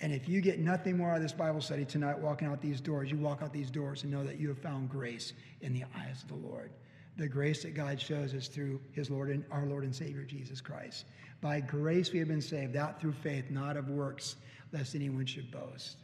[0.00, 2.80] And if you get nothing more out of this Bible study tonight, walking out these
[2.80, 5.84] doors, you walk out these doors and know that you have found grace in the
[5.96, 6.70] eyes of the Lord.
[7.16, 10.60] The grace that God shows us through his Lord and our Lord and Savior Jesus
[10.60, 11.06] Christ.
[11.40, 14.36] By grace we have been saved, that through faith, not of works,
[14.72, 15.96] lest anyone should boast.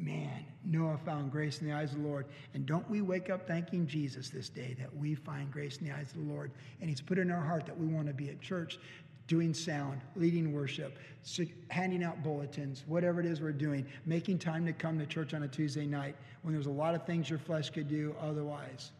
[0.00, 2.26] Man, Noah found grace in the eyes of the Lord.
[2.54, 5.94] And don't we wake up thanking Jesus this day that we find grace in the
[5.94, 6.50] eyes of the Lord?
[6.80, 8.78] And He's put in our heart that we want to be at church
[9.26, 10.98] doing sound, leading worship,
[11.68, 15.44] handing out bulletins, whatever it is we're doing, making time to come to church on
[15.44, 18.92] a Tuesday night when there's a lot of things your flesh could do otherwise.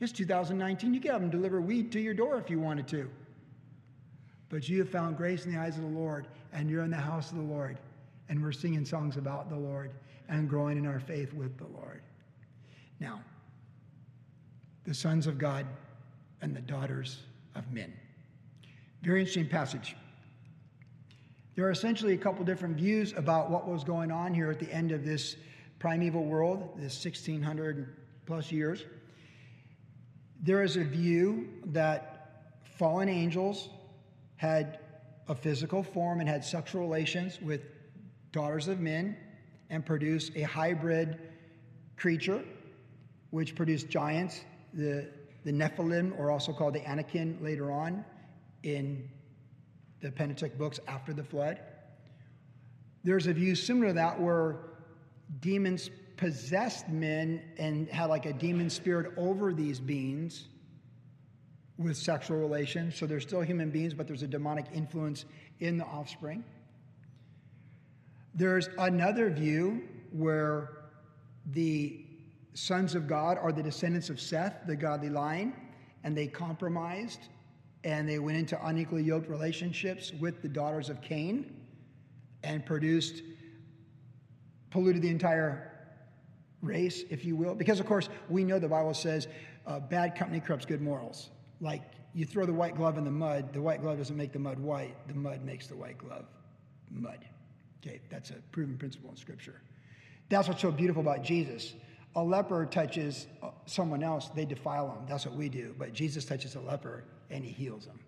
[0.00, 0.94] It's 2019.
[0.94, 3.08] You could have them deliver weed to your door if you wanted to.
[4.48, 6.96] But you have found grace in the eyes of the Lord, and you're in the
[6.96, 7.78] house of the Lord
[8.30, 9.90] and we're singing songs about the Lord
[10.28, 12.00] and growing in our faith with the Lord.
[13.00, 13.20] Now,
[14.84, 15.66] the sons of God
[16.40, 17.18] and the daughters
[17.56, 17.92] of men.
[19.02, 19.96] Very interesting passage.
[21.56, 24.72] There are essentially a couple different views about what was going on here at the
[24.72, 25.36] end of this
[25.80, 28.84] primeval world, this 1600 plus years.
[30.42, 33.70] There is a view that fallen angels
[34.36, 34.78] had
[35.28, 37.62] a physical form and had sexual relations with
[38.32, 39.16] daughters of men,
[39.70, 41.18] and produce a hybrid
[41.96, 42.42] creature,
[43.30, 44.40] which produced giants,
[44.74, 45.08] the,
[45.44, 48.04] the Nephilim, or also called the Anakim later on
[48.62, 49.08] in
[50.00, 51.60] the Pentateuch books after the flood.
[53.04, 54.56] There's a view similar to that where
[55.40, 60.48] demons possessed men and had like a demon spirit over these beings
[61.78, 62.96] with sexual relations.
[62.96, 65.24] So they're still human beings, but there's a demonic influence
[65.60, 66.44] in the offspring.
[68.34, 70.84] There's another view where
[71.46, 72.04] the
[72.54, 75.54] sons of God are the descendants of Seth, the godly line,
[76.04, 77.28] and they compromised
[77.84, 81.54] and they went into unequally yoked relationships with the daughters of Cain
[82.42, 83.22] and produced,
[84.70, 85.72] polluted the entire
[86.62, 87.54] race, if you will.
[87.54, 89.28] Because, of course, we know the Bible says
[89.66, 91.30] uh, bad company corrupts good morals.
[91.60, 91.82] Like
[92.14, 94.58] you throw the white glove in the mud, the white glove doesn't make the mud
[94.58, 96.26] white, the mud makes the white glove
[96.90, 97.24] mud.
[97.82, 99.60] Okay, that's a proven principle in Scripture.
[100.28, 101.74] That's what's so beautiful about Jesus.
[102.16, 105.06] A leper touches uh, someone else, they defile them.
[105.08, 105.74] That's what we do.
[105.78, 108.00] But Jesus touches a leper and he heals them.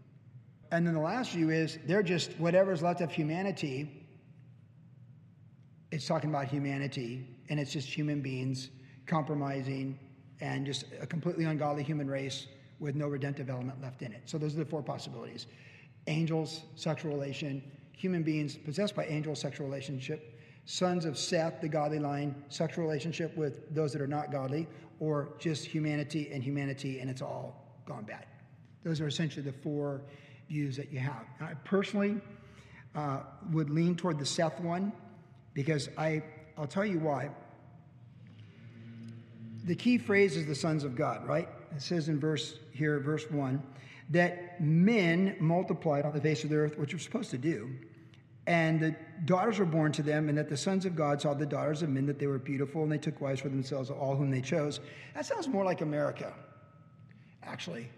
[0.73, 4.07] And then the last view is they're just whatever's left of humanity.
[5.91, 8.71] It's talking about humanity, and it's just human beings
[9.07, 9.99] compromising
[10.41, 12.47] and just a completely ungodly human race
[12.81, 14.23] with no redemptive element left in it.
[14.25, 15.47] So those are the four possibilities
[16.09, 17.63] angels, sexual relation,
[18.03, 23.37] human beings possessed by angel sexual relationship, sons of Seth, the godly line, sexual relationship
[23.37, 24.67] with those that are not godly,
[24.99, 28.27] or just humanity and humanity, and it's all gone bad.
[28.83, 30.03] Those are essentially the four
[30.49, 31.25] views that you have.
[31.41, 32.21] I personally
[32.97, 33.21] uh,
[33.53, 34.93] would lean toward the Seth one
[35.55, 36.25] because I,
[36.59, 37.31] I'll tell you why.
[39.63, 41.49] The key phrase is the sons of God, right?
[41.77, 43.63] It says in verse here, verse one,
[44.11, 47.71] that men multiplied on the face of the earth, which you're supposed to do,
[48.47, 51.47] and the daughters were born to them, and that the sons of God saw the
[51.47, 54.31] daughters of men that they were beautiful, and they took wives for themselves, all whom
[54.31, 54.81] they chose.
[55.15, 56.33] That sounds more like America,
[57.43, 57.89] actually.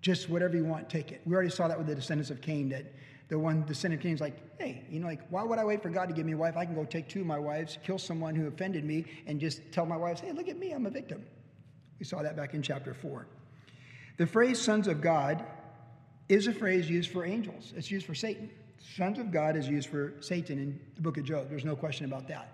[0.00, 1.20] Just whatever you want, take it.
[1.24, 2.92] We already saw that with the descendants of Cain, that
[3.28, 5.82] the one descendant of Cain Cain's like, hey, you know, like, why would I wait
[5.82, 6.56] for God to give me a wife?
[6.56, 9.60] I can go take two of my wives, kill someone who offended me, and just
[9.70, 11.24] tell my wives, hey, look at me, I'm a victim.
[11.98, 13.26] We saw that back in chapter 4.
[14.16, 15.44] The phrase sons of God
[16.28, 18.50] is a phrase used for angels, it's used for Satan.
[18.78, 21.48] Sons of God is used for Satan in the book of Job.
[21.48, 22.52] There's no question about that.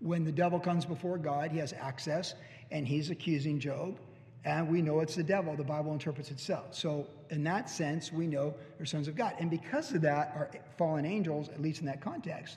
[0.00, 2.34] When the devil comes before God, he has access
[2.70, 3.98] and he's accusing Job.
[4.44, 5.54] And we know it's the devil.
[5.54, 6.74] The Bible interprets itself.
[6.74, 9.34] So, in that sense, we know they're sons of God.
[9.38, 12.56] And because of that, are fallen angels, at least in that context.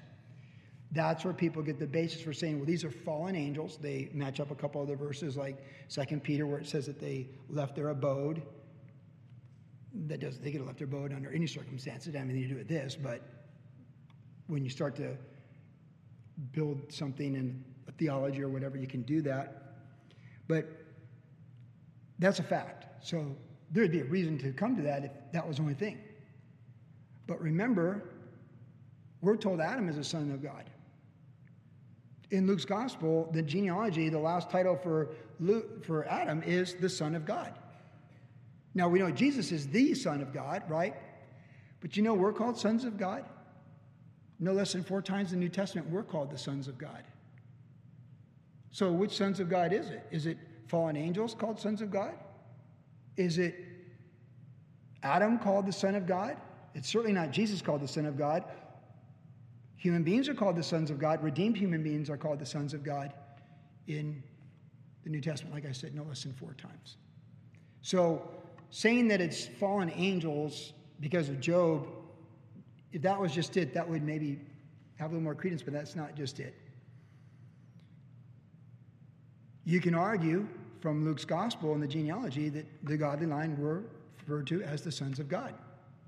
[0.94, 3.78] That's where people get the basis for saying, well, these are fallen angels.
[3.82, 5.58] They match up a couple other verses, like
[5.90, 8.44] Second Peter, where it says that they left their abode
[10.08, 12.14] that doesn't—they could have left their boat under any circumstances.
[12.14, 13.22] It had anything to do with this, but
[14.48, 15.16] when you start to
[16.52, 19.76] build something in a theology or whatever, you can do that.
[20.48, 20.68] But
[22.20, 23.06] that's a fact.
[23.06, 23.36] So
[23.72, 26.00] there'd be a reason to come to that if that was the only thing.
[27.28, 28.04] But remember,
[29.22, 30.70] we're told Adam is a son of God.
[32.32, 37.16] In Luke's gospel, the genealogy, the last title for Luke, for Adam is the son
[37.16, 37.54] of God.
[38.76, 40.96] Now we know Jesus is the Son of God, right?
[41.80, 43.26] But you know we're called sons of God?
[44.40, 47.04] No less than four times in the New Testament, we're called the sons of God.
[48.72, 50.06] So which sons of God is it?
[50.12, 52.14] Is it fallen angels called sons of God?
[53.16, 53.56] Is it
[55.04, 56.38] Adam called the Son of God?
[56.74, 58.44] It's certainly not Jesus called the Son of God.
[59.76, 61.22] Human beings are called the sons of God.
[61.22, 63.14] Redeemed human beings are called the sons of God
[63.88, 64.24] in
[65.04, 66.98] the New Testament, like I said, no less than four times.
[67.82, 68.28] So
[68.74, 71.88] saying that it's fallen angels because of Job,
[72.92, 74.40] if that was just it, that would maybe
[74.96, 76.56] have a little more credence, but that's not just it.
[79.64, 80.48] You can argue
[80.80, 83.84] from Luke's gospel and the genealogy that the godly line were
[84.18, 85.54] referred to as the sons of God.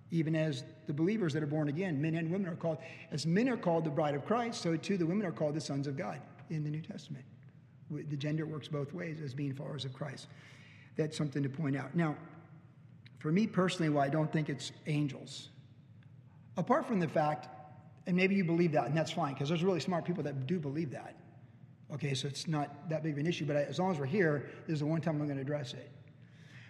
[0.10, 2.80] Even as the believers that are born again, men and women are called,
[3.12, 5.62] as men are called the bride of Christ, so too the women are called the
[5.62, 7.26] sons of God in the New Testament.
[7.92, 10.30] The gender works both ways as being followers of Christ.
[10.96, 11.94] That's something to point out.
[11.94, 12.16] Now,
[13.20, 15.50] for me personally, why I don't think it's angels.
[16.58, 17.48] Apart from the fact,
[18.08, 20.60] and maybe you believe that, and that's fine, because there's really smart people that do
[20.60, 21.16] believe that.
[21.94, 24.50] Okay, so it's not that big of an issue, but as long as we're here,
[24.68, 25.92] this is the one time I'm going to address it.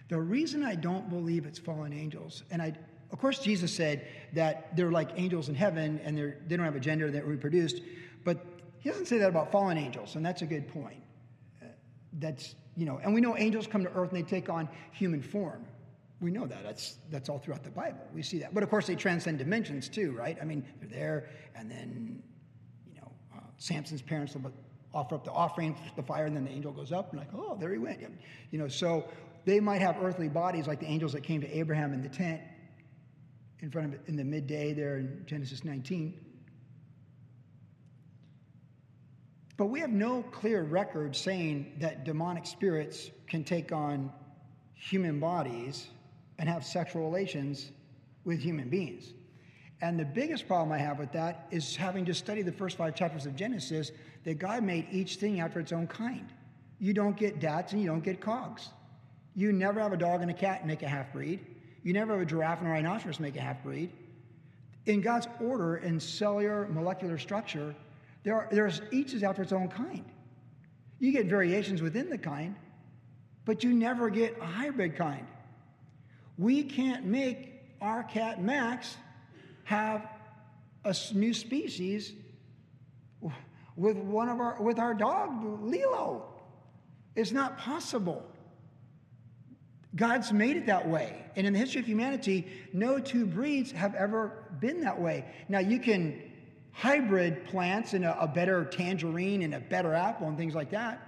[0.08, 2.74] The reason I don't believe it's fallen angels, and I,
[3.10, 6.76] of course, Jesus said that they're like angels in heaven and they're, they don't have
[6.76, 7.80] a gender, they're reproduced,
[8.24, 8.44] but
[8.78, 11.02] he doesn't say that about fallen angels, and that's a good point.
[12.18, 15.22] That's, you know, and we know angels come to earth and they take on human
[15.22, 15.64] form.
[16.20, 16.62] We know that.
[16.62, 18.00] That's, that's all throughout the Bible.
[18.14, 18.54] We see that.
[18.54, 20.38] But of course, they transcend dimensions too, right?
[20.40, 22.22] I mean, they're there, and then,
[22.86, 24.50] you know, uh, Samson's parents will
[24.94, 27.56] offer up the offering, the fire, and then the angel goes up, and like, oh,
[27.60, 28.00] there he went.
[28.50, 29.06] You know, so
[29.44, 32.40] they might have earthly bodies like the angels that came to Abraham in the tent
[33.60, 36.18] in front of in the midday there in Genesis 19.
[39.56, 44.12] But we have no clear record saying that demonic spirits can take on
[44.74, 45.88] human bodies
[46.38, 47.70] and have sexual relations
[48.24, 49.12] with human beings.
[49.82, 52.94] And the biggest problem I have with that is having to study the first five
[52.94, 53.92] chapters of Genesis,
[54.24, 56.32] that God made each thing after its own kind.
[56.78, 58.70] You don't get dats and you don't get cogs.
[59.34, 61.44] You never have a dog and a cat make a half breed.
[61.82, 63.92] You never have a giraffe and a rhinoceros make a half breed.
[64.86, 67.74] In God's order and cellular molecular structure,
[68.24, 70.04] there are, there's each is after its own kind.
[70.98, 72.56] You get variations within the kind,
[73.44, 75.26] but you never get a hybrid kind.
[76.38, 78.96] We can't make our cat Max
[79.64, 80.08] have
[80.84, 82.12] a new species
[83.76, 86.26] with one of our with our dog Lilo.
[87.14, 88.24] It's not possible.
[89.94, 91.24] God's made it that way.
[91.36, 95.24] And in the history of humanity, no two breeds have ever been that way.
[95.48, 96.20] Now, you can
[96.72, 101.00] hybrid plants in a, a better tangerine and a better apple and things like that.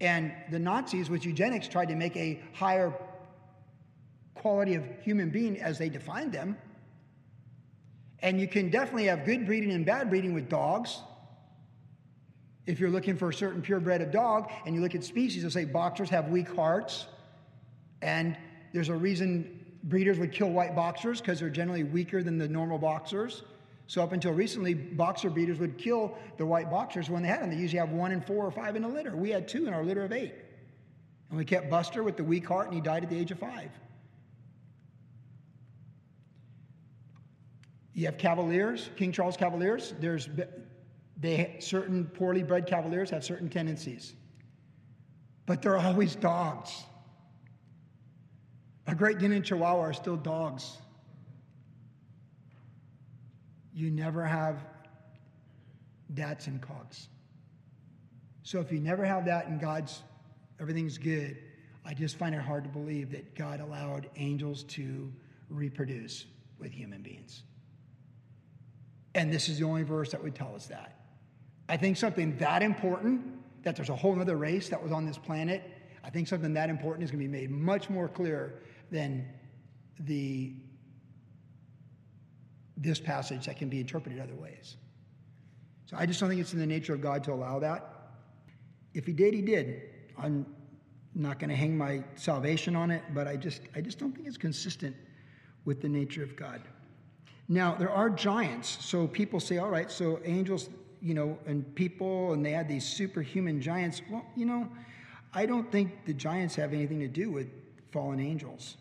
[0.00, 2.92] And the Nazis with eugenics tried to make a higher
[4.34, 6.56] quality of human being as they defined them.
[8.20, 10.98] And you can definitely have good breeding and bad breeding with dogs.
[12.66, 15.50] If you're looking for a certain purebred of dog and you look at species, they'll
[15.50, 17.06] say boxers have weak hearts.
[18.00, 18.36] And
[18.72, 22.78] there's a reason breeders would kill white boxers because they're generally weaker than the normal
[22.78, 23.42] boxers.
[23.86, 27.50] So up until recently, boxer breeders would kill the white boxers when they had them.
[27.50, 29.14] They usually have one in four or five in a litter.
[29.14, 30.34] We had two in our litter of eight.
[31.28, 33.38] And we kept Buster with the weak heart, and he died at the age of
[33.38, 33.70] five.
[37.94, 39.94] You have Cavaliers, King Charles Cavaliers.
[40.00, 40.28] There's
[41.16, 44.14] they certain poorly bred Cavaliers have certain tendencies,
[45.46, 46.84] but they're always dogs.
[48.88, 50.78] A Great Dane and Chihuahua are still dogs.
[53.72, 54.64] You never have
[56.12, 57.08] dats and cogs.
[58.42, 60.02] So if you never have that and God's
[60.60, 61.38] everything's good,
[61.84, 65.12] I just find it hard to believe that God allowed angels to
[65.48, 66.26] reproduce
[66.58, 67.44] with human beings.
[69.14, 70.98] And this is the only verse that would tell us that.
[71.68, 73.22] I think something that important,
[73.62, 75.62] that there's a whole other race that was on this planet,
[76.02, 79.26] I think something that important is going to be made much more clear than
[80.00, 80.54] the
[82.76, 84.76] this passage that can be interpreted other ways.
[85.86, 87.88] So I just don't think it's in the nature of God to allow that.
[88.94, 89.82] If he did, he did.
[90.18, 90.44] I'm
[91.14, 94.26] not going to hang my salvation on it, but I just I just don't think
[94.26, 94.96] it's consistent
[95.64, 96.60] with the nature of God.
[97.48, 98.78] Now, there are giants.
[98.84, 100.70] So people say, all right, so angels,
[101.02, 104.00] you know, and people, and they had these superhuman giants.
[104.10, 104.68] Well, you know,
[105.34, 107.48] I don't think the giants have anything to do with
[107.92, 108.76] fallen angels.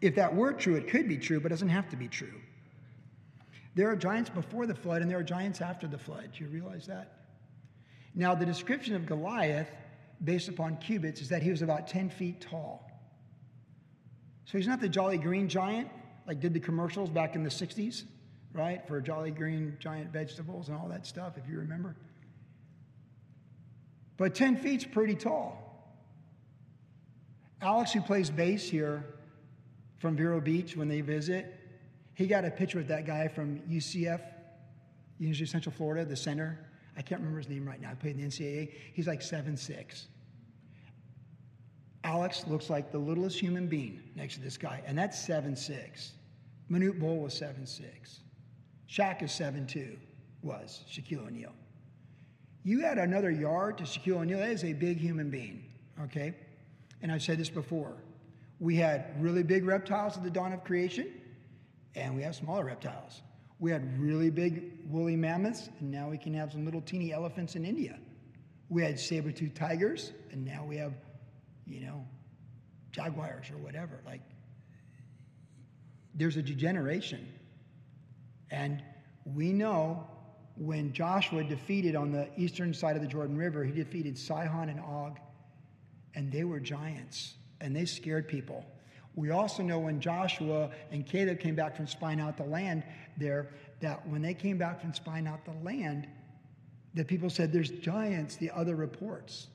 [0.00, 2.40] If that were true, it could be true, but it doesn't have to be true.
[3.74, 6.30] There are giants before the flood, and there are giants after the flood.
[6.36, 7.18] Do you realize that?
[8.14, 9.70] Now, the description of Goliath,
[10.24, 12.90] based upon cubits, is that he was about 10 feet tall.
[14.46, 15.88] So he's not the jolly green giant
[16.30, 18.04] like did the commercials back in the 60s,
[18.52, 18.86] right?
[18.86, 21.96] For Jolly Green Giant Vegetables and all that stuff, if you remember.
[24.16, 25.58] But 10 feet's pretty tall.
[27.60, 29.04] Alex, who plays bass here
[29.98, 31.52] from Vero Beach when they visit,
[32.14, 34.20] he got a picture with that guy from UCF,
[35.18, 36.64] University of Central Florida, the center.
[36.96, 37.90] I can't remember his name right now.
[37.90, 38.72] I played in the NCAA.
[38.92, 40.06] He's like seven six.
[42.04, 46.12] Alex looks like the littlest human being next to this guy, and that's seven six.
[46.70, 48.20] Manute Bol was seven six.
[48.88, 49.96] Shaq is seven two.
[50.42, 51.52] Was Shaquille O'Neal.
[52.62, 55.64] You add another yard to Shaquille O'Neal, that is a big human being,
[56.02, 56.34] okay?
[57.02, 57.96] And I've said this before.
[58.58, 61.08] We had really big reptiles at the dawn of creation,
[61.94, 63.22] and we have smaller reptiles.
[63.58, 67.56] We had really big woolly mammoths, and now we can have some little teeny elephants
[67.56, 67.98] in India.
[68.68, 70.94] We had saber-toothed tigers, and now we have
[71.70, 72.04] you know,
[72.92, 74.00] jaguars or whatever.
[74.04, 74.22] Like,
[76.14, 77.26] there's a degeneration.
[78.50, 78.82] And
[79.24, 80.06] we know
[80.56, 84.80] when Joshua defeated on the eastern side of the Jordan River, he defeated Sihon and
[84.80, 85.18] Og,
[86.14, 88.64] and they were giants, and they scared people.
[89.14, 92.84] We also know when Joshua and Caleb came back from spying out the land
[93.16, 96.06] there, that when they came back from spying out the land,
[96.94, 99.48] that people said there's giants, the other reports.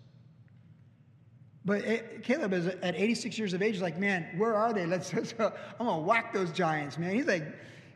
[1.66, 3.82] But it, Caleb is at 86 years of age.
[3.82, 4.86] Like, man, where are they?
[4.86, 5.12] Let's.
[5.14, 7.16] let's uh, I'm gonna whack those giants, man.
[7.16, 7.44] He's like,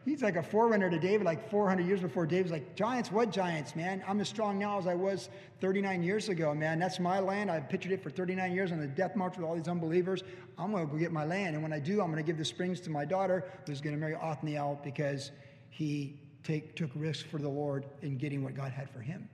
[0.06, 3.76] he's like a forerunner to David, like 400 years before David's like, giants, what giants,
[3.76, 4.04] man?
[4.08, 5.30] I'm as strong now as I was
[5.62, 6.80] 39 years ago, man.
[6.80, 7.52] That's my land.
[7.52, 10.24] I've pictured it for 39 years on the death march with all these unbelievers.
[10.58, 12.80] I'm gonna go get my land, and when I do, I'm gonna give the springs
[12.82, 15.32] to my daughter, who's gonna marry Othniel because
[15.70, 19.30] he take, took risks for the Lord in getting what God had for him.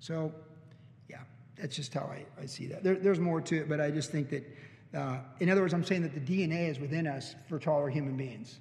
[0.00, 0.34] So
[1.60, 2.82] that's just how I, I see that.
[2.82, 4.56] There, there's more to it, but I just think that,
[4.94, 8.16] uh, in other words, I'm saying that the DNA is within us for taller human
[8.16, 8.58] beings.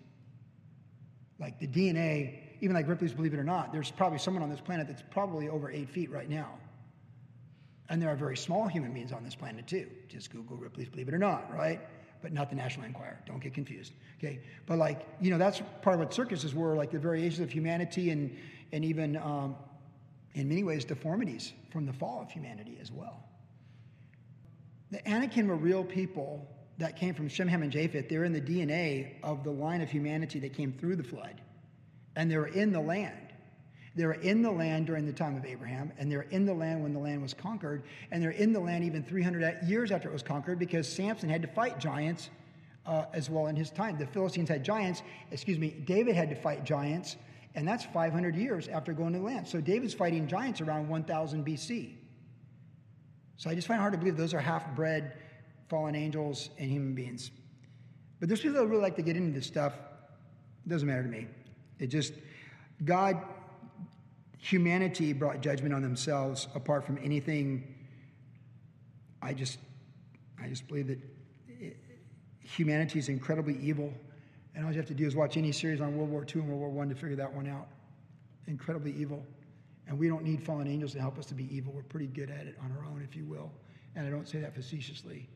[1.40, 4.60] Like the DNA, even like Ripley's Believe It or Not, there's probably someone on this
[4.60, 6.50] planet that's probably over eight feet right now.
[7.90, 9.90] And there are very small human beings on this planet too.
[10.08, 11.80] Just Google Ripley's Believe It or Not, right?
[12.22, 13.18] But not the National Enquirer.
[13.26, 13.94] Don't get confused.
[14.18, 14.42] Okay.
[14.66, 18.12] But like, you know, that's part of what circuses were, like the variations of humanity
[18.12, 18.36] and
[18.72, 19.56] and even um,
[20.40, 23.24] in many ways, deformities from the fall of humanity as well.
[24.92, 26.48] The Anakim were real people
[26.80, 29.92] that came from Shem, Ham, and Japheth, they're in the DNA of the line of
[29.92, 31.42] humanity that came through the flood.
[32.16, 33.34] And they were in the land.
[33.96, 36.82] They were in the land during the time of Abraham, and they're in the land
[36.82, 40.14] when the land was conquered, and they're in the land even 300 years after it
[40.14, 42.30] was conquered because Samson had to fight giants
[42.86, 43.98] uh, as well in his time.
[43.98, 47.18] The Philistines had giants, excuse me, David had to fight giants,
[47.60, 49.46] and that's 500 years after going to the land.
[49.46, 51.96] So David's fighting giants around 1000 BC.
[53.36, 55.18] So I just find it hard to believe those are half bred
[55.68, 57.32] fallen angels and human beings.
[58.22, 59.74] But there's people that really like to get into this stuff.
[60.66, 61.28] It doesn't matter to me.
[61.80, 62.14] It just,
[62.86, 63.22] God,
[64.38, 67.76] humanity brought judgment on themselves apart from anything.
[69.22, 69.60] I just,
[70.42, 71.00] I just believe that
[72.42, 73.94] humanity is incredibly evil.
[74.60, 76.50] And all you have to do is watch any series on World War II and
[76.50, 77.70] World War I to figure that one out.
[78.46, 79.26] Incredibly evil.
[79.88, 81.72] And we don't need fallen angels to help us to be evil.
[81.72, 83.54] We're pretty good at it on our own, if you will.
[83.96, 85.30] And I don't say that facetiously.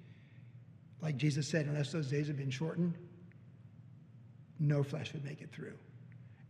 [1.02, 2.96] Like Jesus said, unless those days have been shortened,
[4.60, 5.76] no flesh would make it through.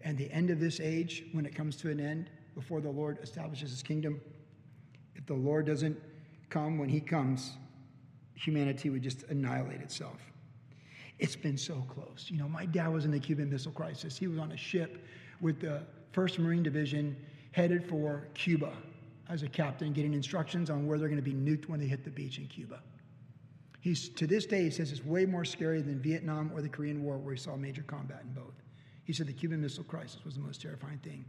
[0.01, 3.19] And the end of this age, when it comes to an end, before the Lord
[3.21, 4.19] establishes his kingdom,
[5.13, 6.01] if the Lord doesn't
[6.49, 7.51] come when he comes,
[8.33, 10.32] humanity would just annihilate itself.
[11.19, 12.27] It's been so close.
[12.29, 14.17] You know, my dad was in the Cuban Missile Crisis.
[14.17, 15.05] He was on a ship
[15.41, 15.81] with the
[16.13, 17.15] 1st Marine Division
[17.51, 18.73] headed for Cuba
[19.29, 22.03] as a captain, getting instructions on where they're going to be nuked when they hit
[22.03, 22.81] the beach in Cuba.
[23.79, 27.03] He's, to this day, he says it's way more scary than Vietnam or the Korean
[27.03, 28.53] War, where he saw major combat in both.
[29.03, 31.25] He said the Cuban Missile Crisis was the most terrifying thing.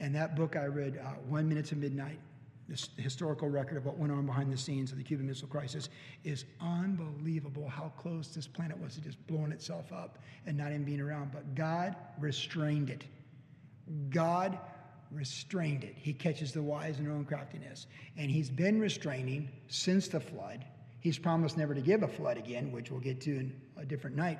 [0.00, 2.18] And that book I read, uh, One Minute to Midnight,
[2.70, 5.90] this historical record of what went on behind the scenes of the Cuban Missile Crisis,
[6.24, 10.84] is unbelievable how close this planet was to just blowing itself up and not even
[10.84, 11.32] being around.
[11.32, 13.04] But God restrained it.
[14.08, 14.58] God
[15.10, 15.94] restrained it.
[15.96, 17.88] He catches the wise in their own craftiness.
[18.16, 20.64] And He's been restraining since the flood
[21.00, 24.16] He's promised never to give a flood again, which we'll get to in a different
[24.16, 24.38] night.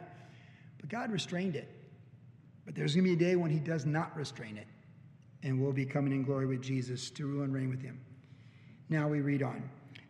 [0.79, 1.69] But God restrained it.
[2.67, 4.67] But there's going to be a day when He does not restrain it,
[5.43, 7.99] and we'll be coming in glory with Jesus to rule and reign with Him.
[8.91, 9.63] Now we read on.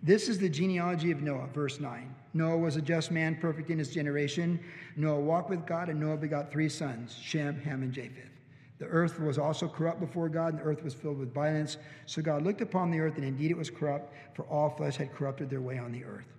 [0.03, 2.15] This is the genealogy of Noah, verse 9.
[2.33, 4.59] Noah was a just man, perfect in his generation.
[4.97, 8.31] Noah walked with God, and Noah begot three sons Shem, Ham, and Japheth.
[8.79, 11.77] The earth was also corrupt before God, and the earth was filled with violence.
[12.07, 15.15] So God looked upon the earth, and indeed it was corrupt, for all flesh had
[15.15, 16.33] corrupted their way on the earth.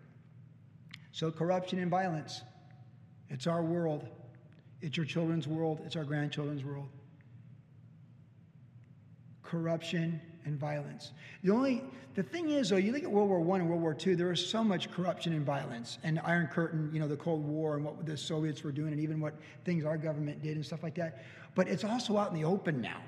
[1.11, 2.41] So, corruption and violence.
[3.29, 4.07] It's our world.
[4.81, 5.81] It's your children's world.
[5.85, 6.89] It's our grandchildren's world.
[9.43, 11.11] Corruption and violence.
[11.43, 11.83] The only
[12.13, 14.15] the thing is, though, you look at World War One and World War Two.
[14.15, 17.75] There was so much corruption and violence, and Iron Curtain, you know, the Cold War,
[17.75, 20.83] and what the Soviets were doing, and even what things our government did and stuff
[20.83, 21.23] like that.
[21.55, 23.01] But it's also out in the open now.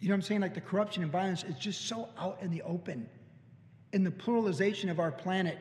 [0.00, 0.40] You know what I'm saying?
[0.42, 3.08] Like the corruption and violence is just so out in the open.
[3.92, 5.58] In the pluralization of our planet,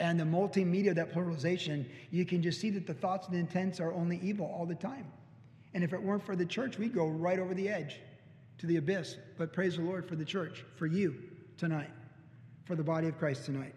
[0.00, 3.92] and the multimedia, that pluralization, you can just see that the thoughts and intents are
[3.92, 5.06] only evil all the time.
[5.72, 8.00] And if it weren't for the church, we'd go right over the edge
[8.58, 9.16] to the abyss.
[9.36, 11.14] But praise the Lord for the church, for you
[11.56, 11.90] tonight,
[12.64, 13.74] for the body of Christ tonight.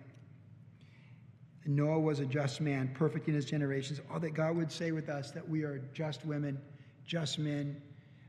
[1.66, 4.00] Noah was a just man, perfect in his generations.
[4.12, 6.62] All that God would say with us that we are just women,
[7.06, 7.82] just men,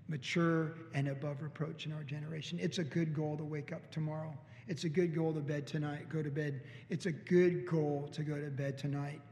[0.09, 2.59] mature and above reproach in our generation.
[2.61, 4.35] It's a good goal to wake up tomorrow
[4.69, 6.11] it's a good goal to bed tonight.
[6.11, 6.61] Go to bed.
[6.91, 9.23] It's a good goal to go to bed tonight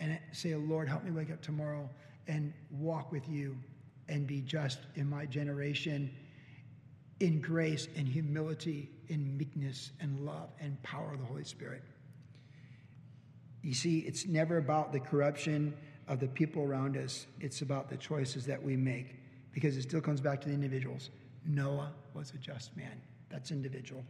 [0.00, 1.88] and say, Lord, help me wake up tomorrow
[2.26, 3.56] and walk with you
[4.08, 6.10] and be just in my generation
[7.20, 11.82] in grace and humility, in meekness and love and power of the Holy Spirit.
[13.62, 15.74] You see, it's never about the corruption
[16.08, 19.16] of the people around us, it's about the choices that we make
[19.52, 21.10] because it still comes back to the individuals.
[21.44, 23.00] Noah was a just man.
[23.30, 24.04] That's individual.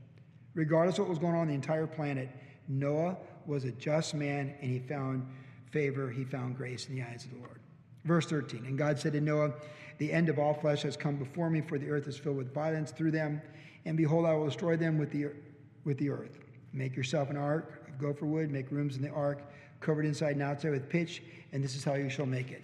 [0.55, 2.29] Regardless of what was going on on the entire planet,
[2.69, 5.27] Noah was a just man and he found
[5.71, 7.61] favor, he found grace in the eyes of the Lord.
[8.07, 9.53] Verse 13 And God said to Noah,
[9.99, 12.55] The end of all flesh has come before me, for the earth is filled with
[12.55, 13.43] violence through them.
[13.85, 15.29] And behold, I will destroy them with the,
[15.85, 16.39] with the earth.
[16.73, 19.43] Make yourself an ark of gopher wood, make rooms in the ark,
[19.81, 22.63] covered inside and outside with pitch, and this is how you shall make it.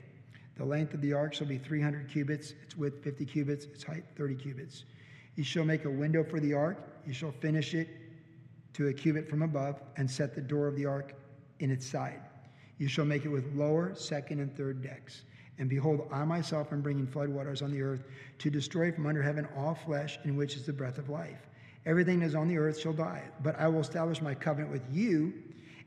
[0.56, 4.04] The length of the ark shall be 300 cubits, its width 50 cubits, its height
[4.16, 4.84] 30 cubits.
[5.36, 6.78] You shall make a window for the ark.
[7.06, 7.88] You shall finish it
[8.74, 11.14] to a cubit from above and set the door of the ark
[11.60, 12.20] in its side.
[12.82, 15.22] You shall make it with lower, second, and third decks.
[15.56, 18.02] And behold, I myself am bringing floodwaters on the earth
[18.38, 21.46] to destroy from under heaven all flesh in which is the breath of life.
[21.86, 23.22] Everything that is on the earth shall die.
[23.40, 25.32] But I will establish my covenant with you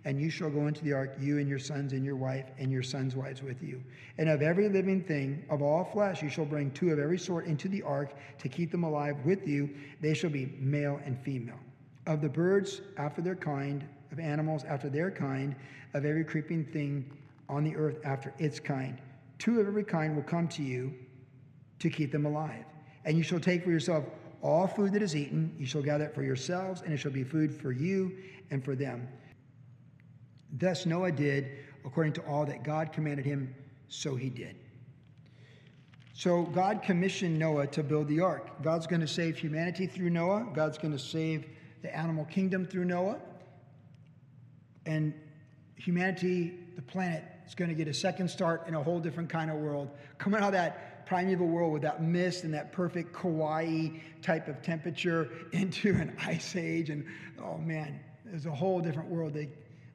[0.06, 2.72] and you shall go into the ark, you and your sons and your wife and
[2.72, 3.84] your sons' wives with you.
[4.18, 7.46] And of every living thing, of all flesh, you shall bring two of every sort
[7.46, 9.70] into the ark to keep them alive with you.
[10.00, 11.60] They shall be male and female.
[12.08, 13.86] Of the birds after their kind,
[14.16, 15.56] of animals after their kind,
[15.94, 17.12] of every creeping thing
[17.50, 18.98] on the earth after its kind.
[19.38, 20.94] Two of every kind will come to you
[21.80, 22.64] to keep them alive.
[23.04, 24.06] And you shall take for yourself
[24.42, 27.24] all food that is eaten, you shall gather it for yourselves, and it shall be
[27.24, 28.16] food for you
[28.52, 29.08] and for them.
[30.54, 31.52] Thus Noah did
[31.84, 33.54] according to all that God commanded him,
[33.90, 34.56] so he did.
[36.14, 38.62] So God commissioned Noah to build the ark.
[38.64, 40.48] God's going to save humanity through Noah.
[40.54, 41.46] God's going to save
[41.82, 43.18] the animal kingdom through Noah.
[44.86, 45.14] And
[45.76, 49.52] humanity, the planet, is going to get a second start in a whole different kind
[49.52, 49.90] of world.
[50.18, 53.90] Coming out of that primeval world with that mist and that perfect Kauai
[54.22, 56.90] type of temperature into an ice age.
[56.90, 57.06] And
[57.44, 59.50] oh man, there's a whole different world that,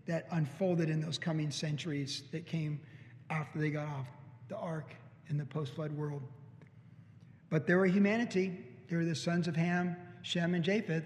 [0.06, 2.80] that unfolded in those coming centuries that came
[3.28, 4.06] after they got off
[4.48, 4.94] the ark
[5.28, 6.22] in the post flood world.
[7.48, 8.58] But there were humanity.
[8.88, 11.04] There were the sons of Ham, Shem, and Japheth.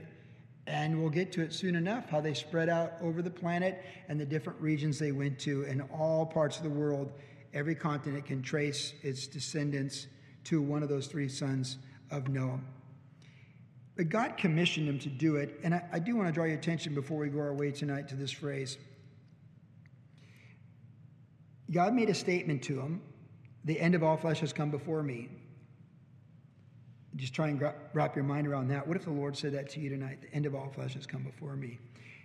[0.66, 4.18] And we'll get to it soon enough how they spread out over the planet and
[4.18, 7.12] the different regions they went to in all parts of the world.
[7.52, 10.06] Every continent can trace its descendants
[10.44, 11.78] to one of those three sons
[12.10, 12.60] of Noah.
[13.96, 15.60] But God commissioned him to do it.
[15.62, 18.08] And I, I do want to draw your attention before we go our way tonight
[18.08, 18.78] to this phrase.
[21.70, 23.00] God made a statement to him
[23.64, 25.30] the end of all flesh has come before me.
[27.16, 27.62] Just try and
[27.92, 28.86] wrap your mind around that.
[28.86, 30.18] What if the Lord said that to you tonight?
[30.22, 31.78] The end of all flesh has come before me.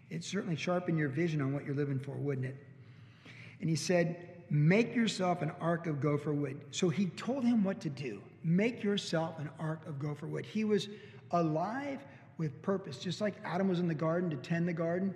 [0.09, 2.55] It certainly sharpen your vision on what you're living for, wouldn't it?
[3.61, 6.59] And he said, Make yourself an ark of gopher wood.
[6.71, 8.19] So he told him what to do.
[8.43, 10.43] Make yourself an ark of gopher wood.
[10.43, 10.89] He was
[11.31, 11.99] alive
[12.39, 12.97] with purpose.
[12.97, 15.13] Just like Adam was in the garden to tend the garden,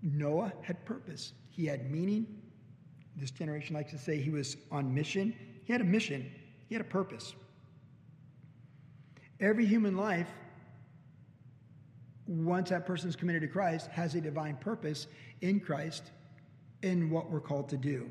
[0.00, 1.32] Noah had purpose.
[1.50, 2.26] He had meaning,
[3.16, 5.34] this generation likes to say he was on mission.
[5.64, 6.30] He had a mission,
[6.68, 7.34] he had a purpose.
[9.40, 10.28] Every human life,
[12.26, 15.06] once that person's committed to Christ, has a divine purpose
[15.40, 16.10] in Christ
[16.82, 18.10] in what we're called to do.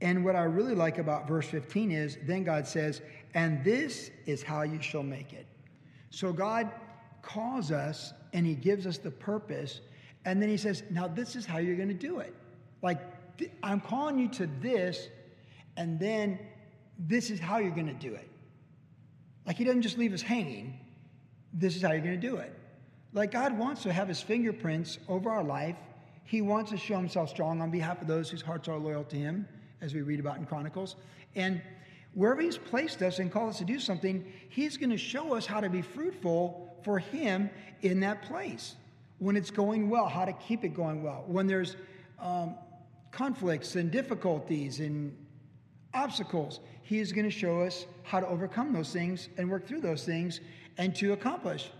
[0.00, 3.00] And what I really like about verse 15 is then God says,
[3.34, 5.46] and this is how you shall make it.
[6.10, 6.70] So God
[7.22, 9.80] calls us and He gives us the purpose,
[10.24, 12.34] and then He says, now this is how you're going to do it.
[12.82, 13.00] Like
[13.62, 15.08] I'm calling you to this,
[15.76, 16.38] and then
[16.98, 18.28] this is how you're going to do it.
[19.46, 20.78] Like he doesn't just leave us hanging.
[21.52, 22.52] This is how you're going to do it.
[23.12, 25.76] Like God wants to have his fingerprints over our life.
[26.24, 29.16] He wants to show himself strong on behalf of those whose hearts are loyal to
[29.16, 29.46] him,
[29.80, 30.96] as we read about in Chronicles.
[31.36, 31.60] And
[32.14, 35.46] wherever he's placed us and called us to do something, he's going to show us
[35.46, 37.50] how to be fruitful for him
[37.82, 38.74] in that place.
[39.18, 41.24] When it's going well, how to keep it going well.
[41.26, 41.76] When there's
[42.18, 42.56] um,
[43.14, 45.16] conflicts and difficulties and
[45.94, 46.60] obstacles.
[46.84, 50.04] He is going to show us how to overcome those things and work through those
[50.04, 50.40] things
[50.78, 51.70] and to accomplish.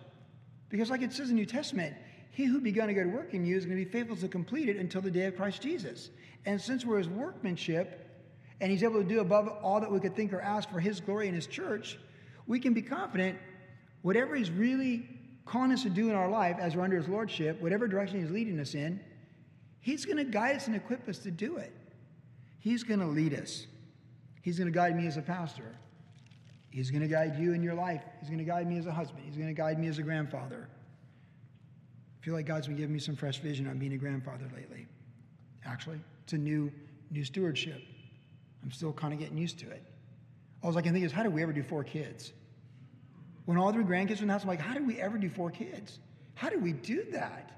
[0.68, 1.94] Because, like it says in the New Testament,
[2.32, 4.68] he who begun a good work in you is going to be faithful to complete
[4.68, 6.10] it until the day of Christ Jesus.
[6.46, 8.00] And since we're his workmanship,
[8.60, 11.00] and he's able to do above all that we could think or ask for his
[11.00, 11.98] glory in his church,
[12.48, 13.38] we can be confident
[14.02, 15.08] whatever he's really
[15.46, 18.30] calling us to do in our life as we're under his lordship, whatever direction he's
[18.30, 19.00] leading us in,
[19.84, 21.70] He's going to guide us and equip us to do it.
[22.58, 23.66] He's going to lead us.
[24.44, 25.74] He's going to guide me as a pastor.
[26.68, 28.02] He's going to guide you in your life.
[28.20, 29.22] He's going to guide me as a husband.
[29.24, 30.68] He's going to guide me as a grandfather.
[32.20, 34.86] I feel like God's been giving me some fresh vision on being a grandfather lately.
[35.64, 36.70] Actually, it's a new,
[37.10, 37.80] new stewardship.
[38.62, 39.82] I'm still kind of getting used to it.
[40.62, 42.34] All I can think is, how do we ever do four kids?
[43.46, 45.30] When all three grandkids are in the house, I'm like, how did we ever do
[45.30, 46.00] four kids?
[46.34, 47.50] How do we do that?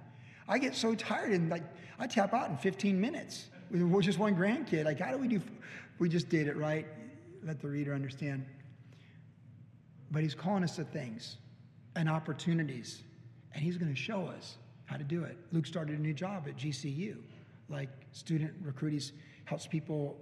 [0.46, 1.64] I get so tired and like
[1.98, 4.84] I tap out in 15 minutes with just one grandkid.
[4.84, 5.40] Like, how do we do?
[5.98, 6.86] We just did it right.
[7.44, 8.44] Let the reader understand.
[10.10, 11.38] But he's calling us to things
[11.96, 13.02] and opportunities,
[13.54, 15.36] and he's going to show us how to do it.
[15.52, 17.16] Luke started a new job at GCU,
[17.68, 19.00] like student recruiting
[19.44, 20.18] helps people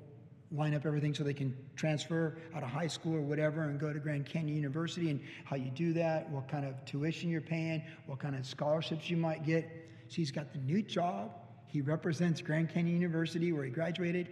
[0.53, 3.93] line up everything so they can transfer out of high school or whatever and go
[3.93, 7.83] to Grand Canyon University and how you do that, what kind of tuition you're paying,
[8.07, 9.69] what kind of scholarships you might get.
[10.09, 11.33] So he's got the new job.
[11.67, 14.29] He represents Grand Canyon University where he graduated.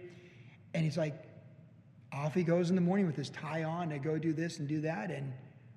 [0.73, 1.25] And he's like,
[2.13, 4.67] off he goes in the morning with his tie on to go do this and
[4.67, 5.09] do that.
[5.09, 5.33] And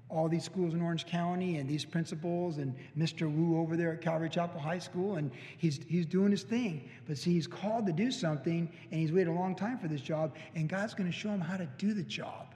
[0.09, 3.23] all these schools in Orange County and these principals and Mr.
[3.23, 5.17] Wu over there at Calvary Chapel High School.
[5.17, 6.89] And he's, he's doing his thing.
[7.09, 10.01] But see, he's called to do something and he's waited a long time for this
[10.01, 10.37] job.
[10.55, 12.55] And God's going to show him how to do the job,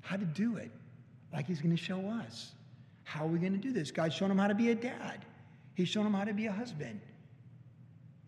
[0.00, 0.70] how to do it,
[1.32, 2.52] like he's going to show us.
[3.04, 3.90] How are we going to do this?
[3.90, 5.24] God's showing him how to be a dad.
[5.74, 7.00] He's shown him how to be a husband.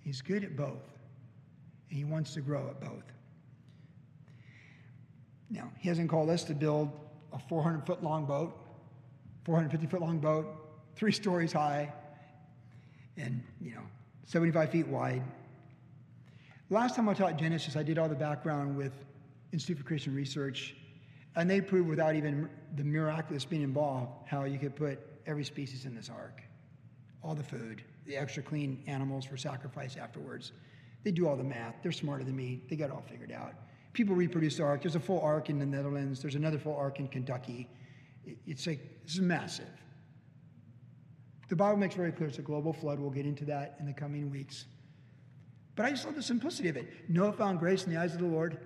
[0.02, 0.82] He's good at both,
[1.88, 3.13] and he wants to grow at both.
[5.50, 6.90] Now, he hasn't called us to build
[7.32, 8.56] a 400 foot long boat,
[9.44, 10.46] 450 foot long boat,
[10.96, 11.92] three stories high,
[13.16, 13.82] and, you know,
[14.26, 15.22] 75 feet wide.
[16.70, 18.92] Last time I taught Genesis, I did all the background with
[19.52, 20.74] Institute for Creation Research,
[21.36, 25.84] and they proved without even the miraculous being involved how you could put every species
[25.84, 26.42] in this ark.
[27.22, 30.52] All the food, the extra clean animals for sacrifice afterwards.
[31.04, 31.76] They do all the math.
[31.82, 32.62] They're smarter than me.
[32.68, 33.52] They got it all figured out.
[33.94, 34.82] People reproduce the ark.
[34.82, 36.20] There's a full ark in the Netherlands.
[36.20, 37.68] There's another full ark in Kentucky.
[38.46, 39.68] It's like, this is massive.
[41.48, 42.98] The Bible makes very clear it's a global flood.
[42.98, 44.66] We'll get into that in the coming weeks.
[45.76, 46.88] But I just love the simplicity of it.
[47.08, 48.58] Noah found grace in the eyes of the Lord,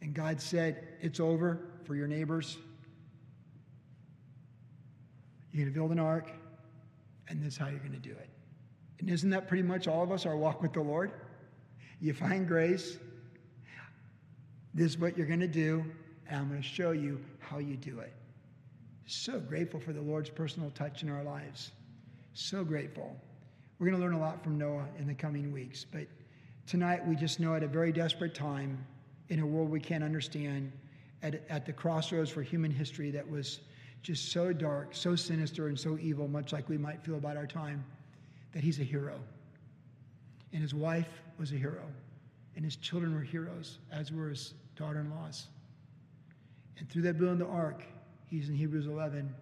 [0.00, 2.56] and God said, It's over for your neighbors.
[5.52, 6.30] You're going to build an ark,
[7.28, 8.28] and this is how you're going to do it.
[9.00, 11.12] And isn't that pretty much all of us, our walk with the Lord?
[12.00, 12.98] You find grace,
[14.74, 15.84] this is what you're going to do,
[16.28, 18.12] and I'm going to show you how you do it.
[19.06, 21.70] So grateful for the Lord's personal touch in our lives.
[22.32, 23.16] So grateful.
[23.78, 26.06] We're going to learn a lot from Noah in the coming weeks, but
[26.66, 28.84] tonight we just know at a very desperate time,
[29.28, 30.72] in a world we can't understand,
[31.22, 33.60] at, at the crossroads for human history that was
[34.02, 37.46] just so dark, so sinister, and so evil, much like we might feel about our
[37.46, 37.84] time,
[38.52, 39.18] that he's a hero.
[40.52, 41.84] And his wife was a hero,
[42.56, 45.48] and his children were heroes, as were his daughter in laws.
[46.78, 47.82] And through that building the ark,
[48.26, 49.32] he's in Hebrews 11,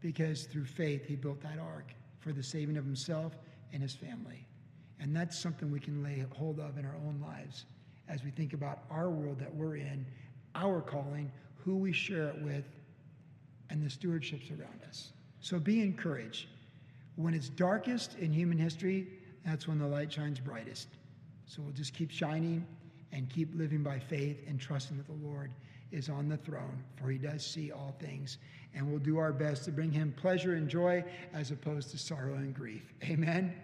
[0.00, 3.32] because through faith he built that ark for the saving of himself
[3.72, 4.46] and his family.
[5.00, 7.66] And that's something we can lay hold of in our own lives
[8.08, 10.06] as we think about our world that we're in,
[10.54, 12.64] our calling, who we share it with,
[13.68, 15.12] and the stewardships around us.
[15.40, 16.46] So be encouraged.
[17.16, 19.08] When it's darkest in human history,
[19.44, 20.88] that's when the light shines brightest.
[21.46, 22.66] So we'll just keep shining
[23.12, 25.52] and keep living by faith and trusting that the Lord
[25.92, 28.38] is on the throne, for he does see all things.
[28.74, 32.34] And we'll do our best to bring him pleasure and joy as opposed to sorrow
[32.34, 32.92] and grief.
[33.04, 33.54] Amen.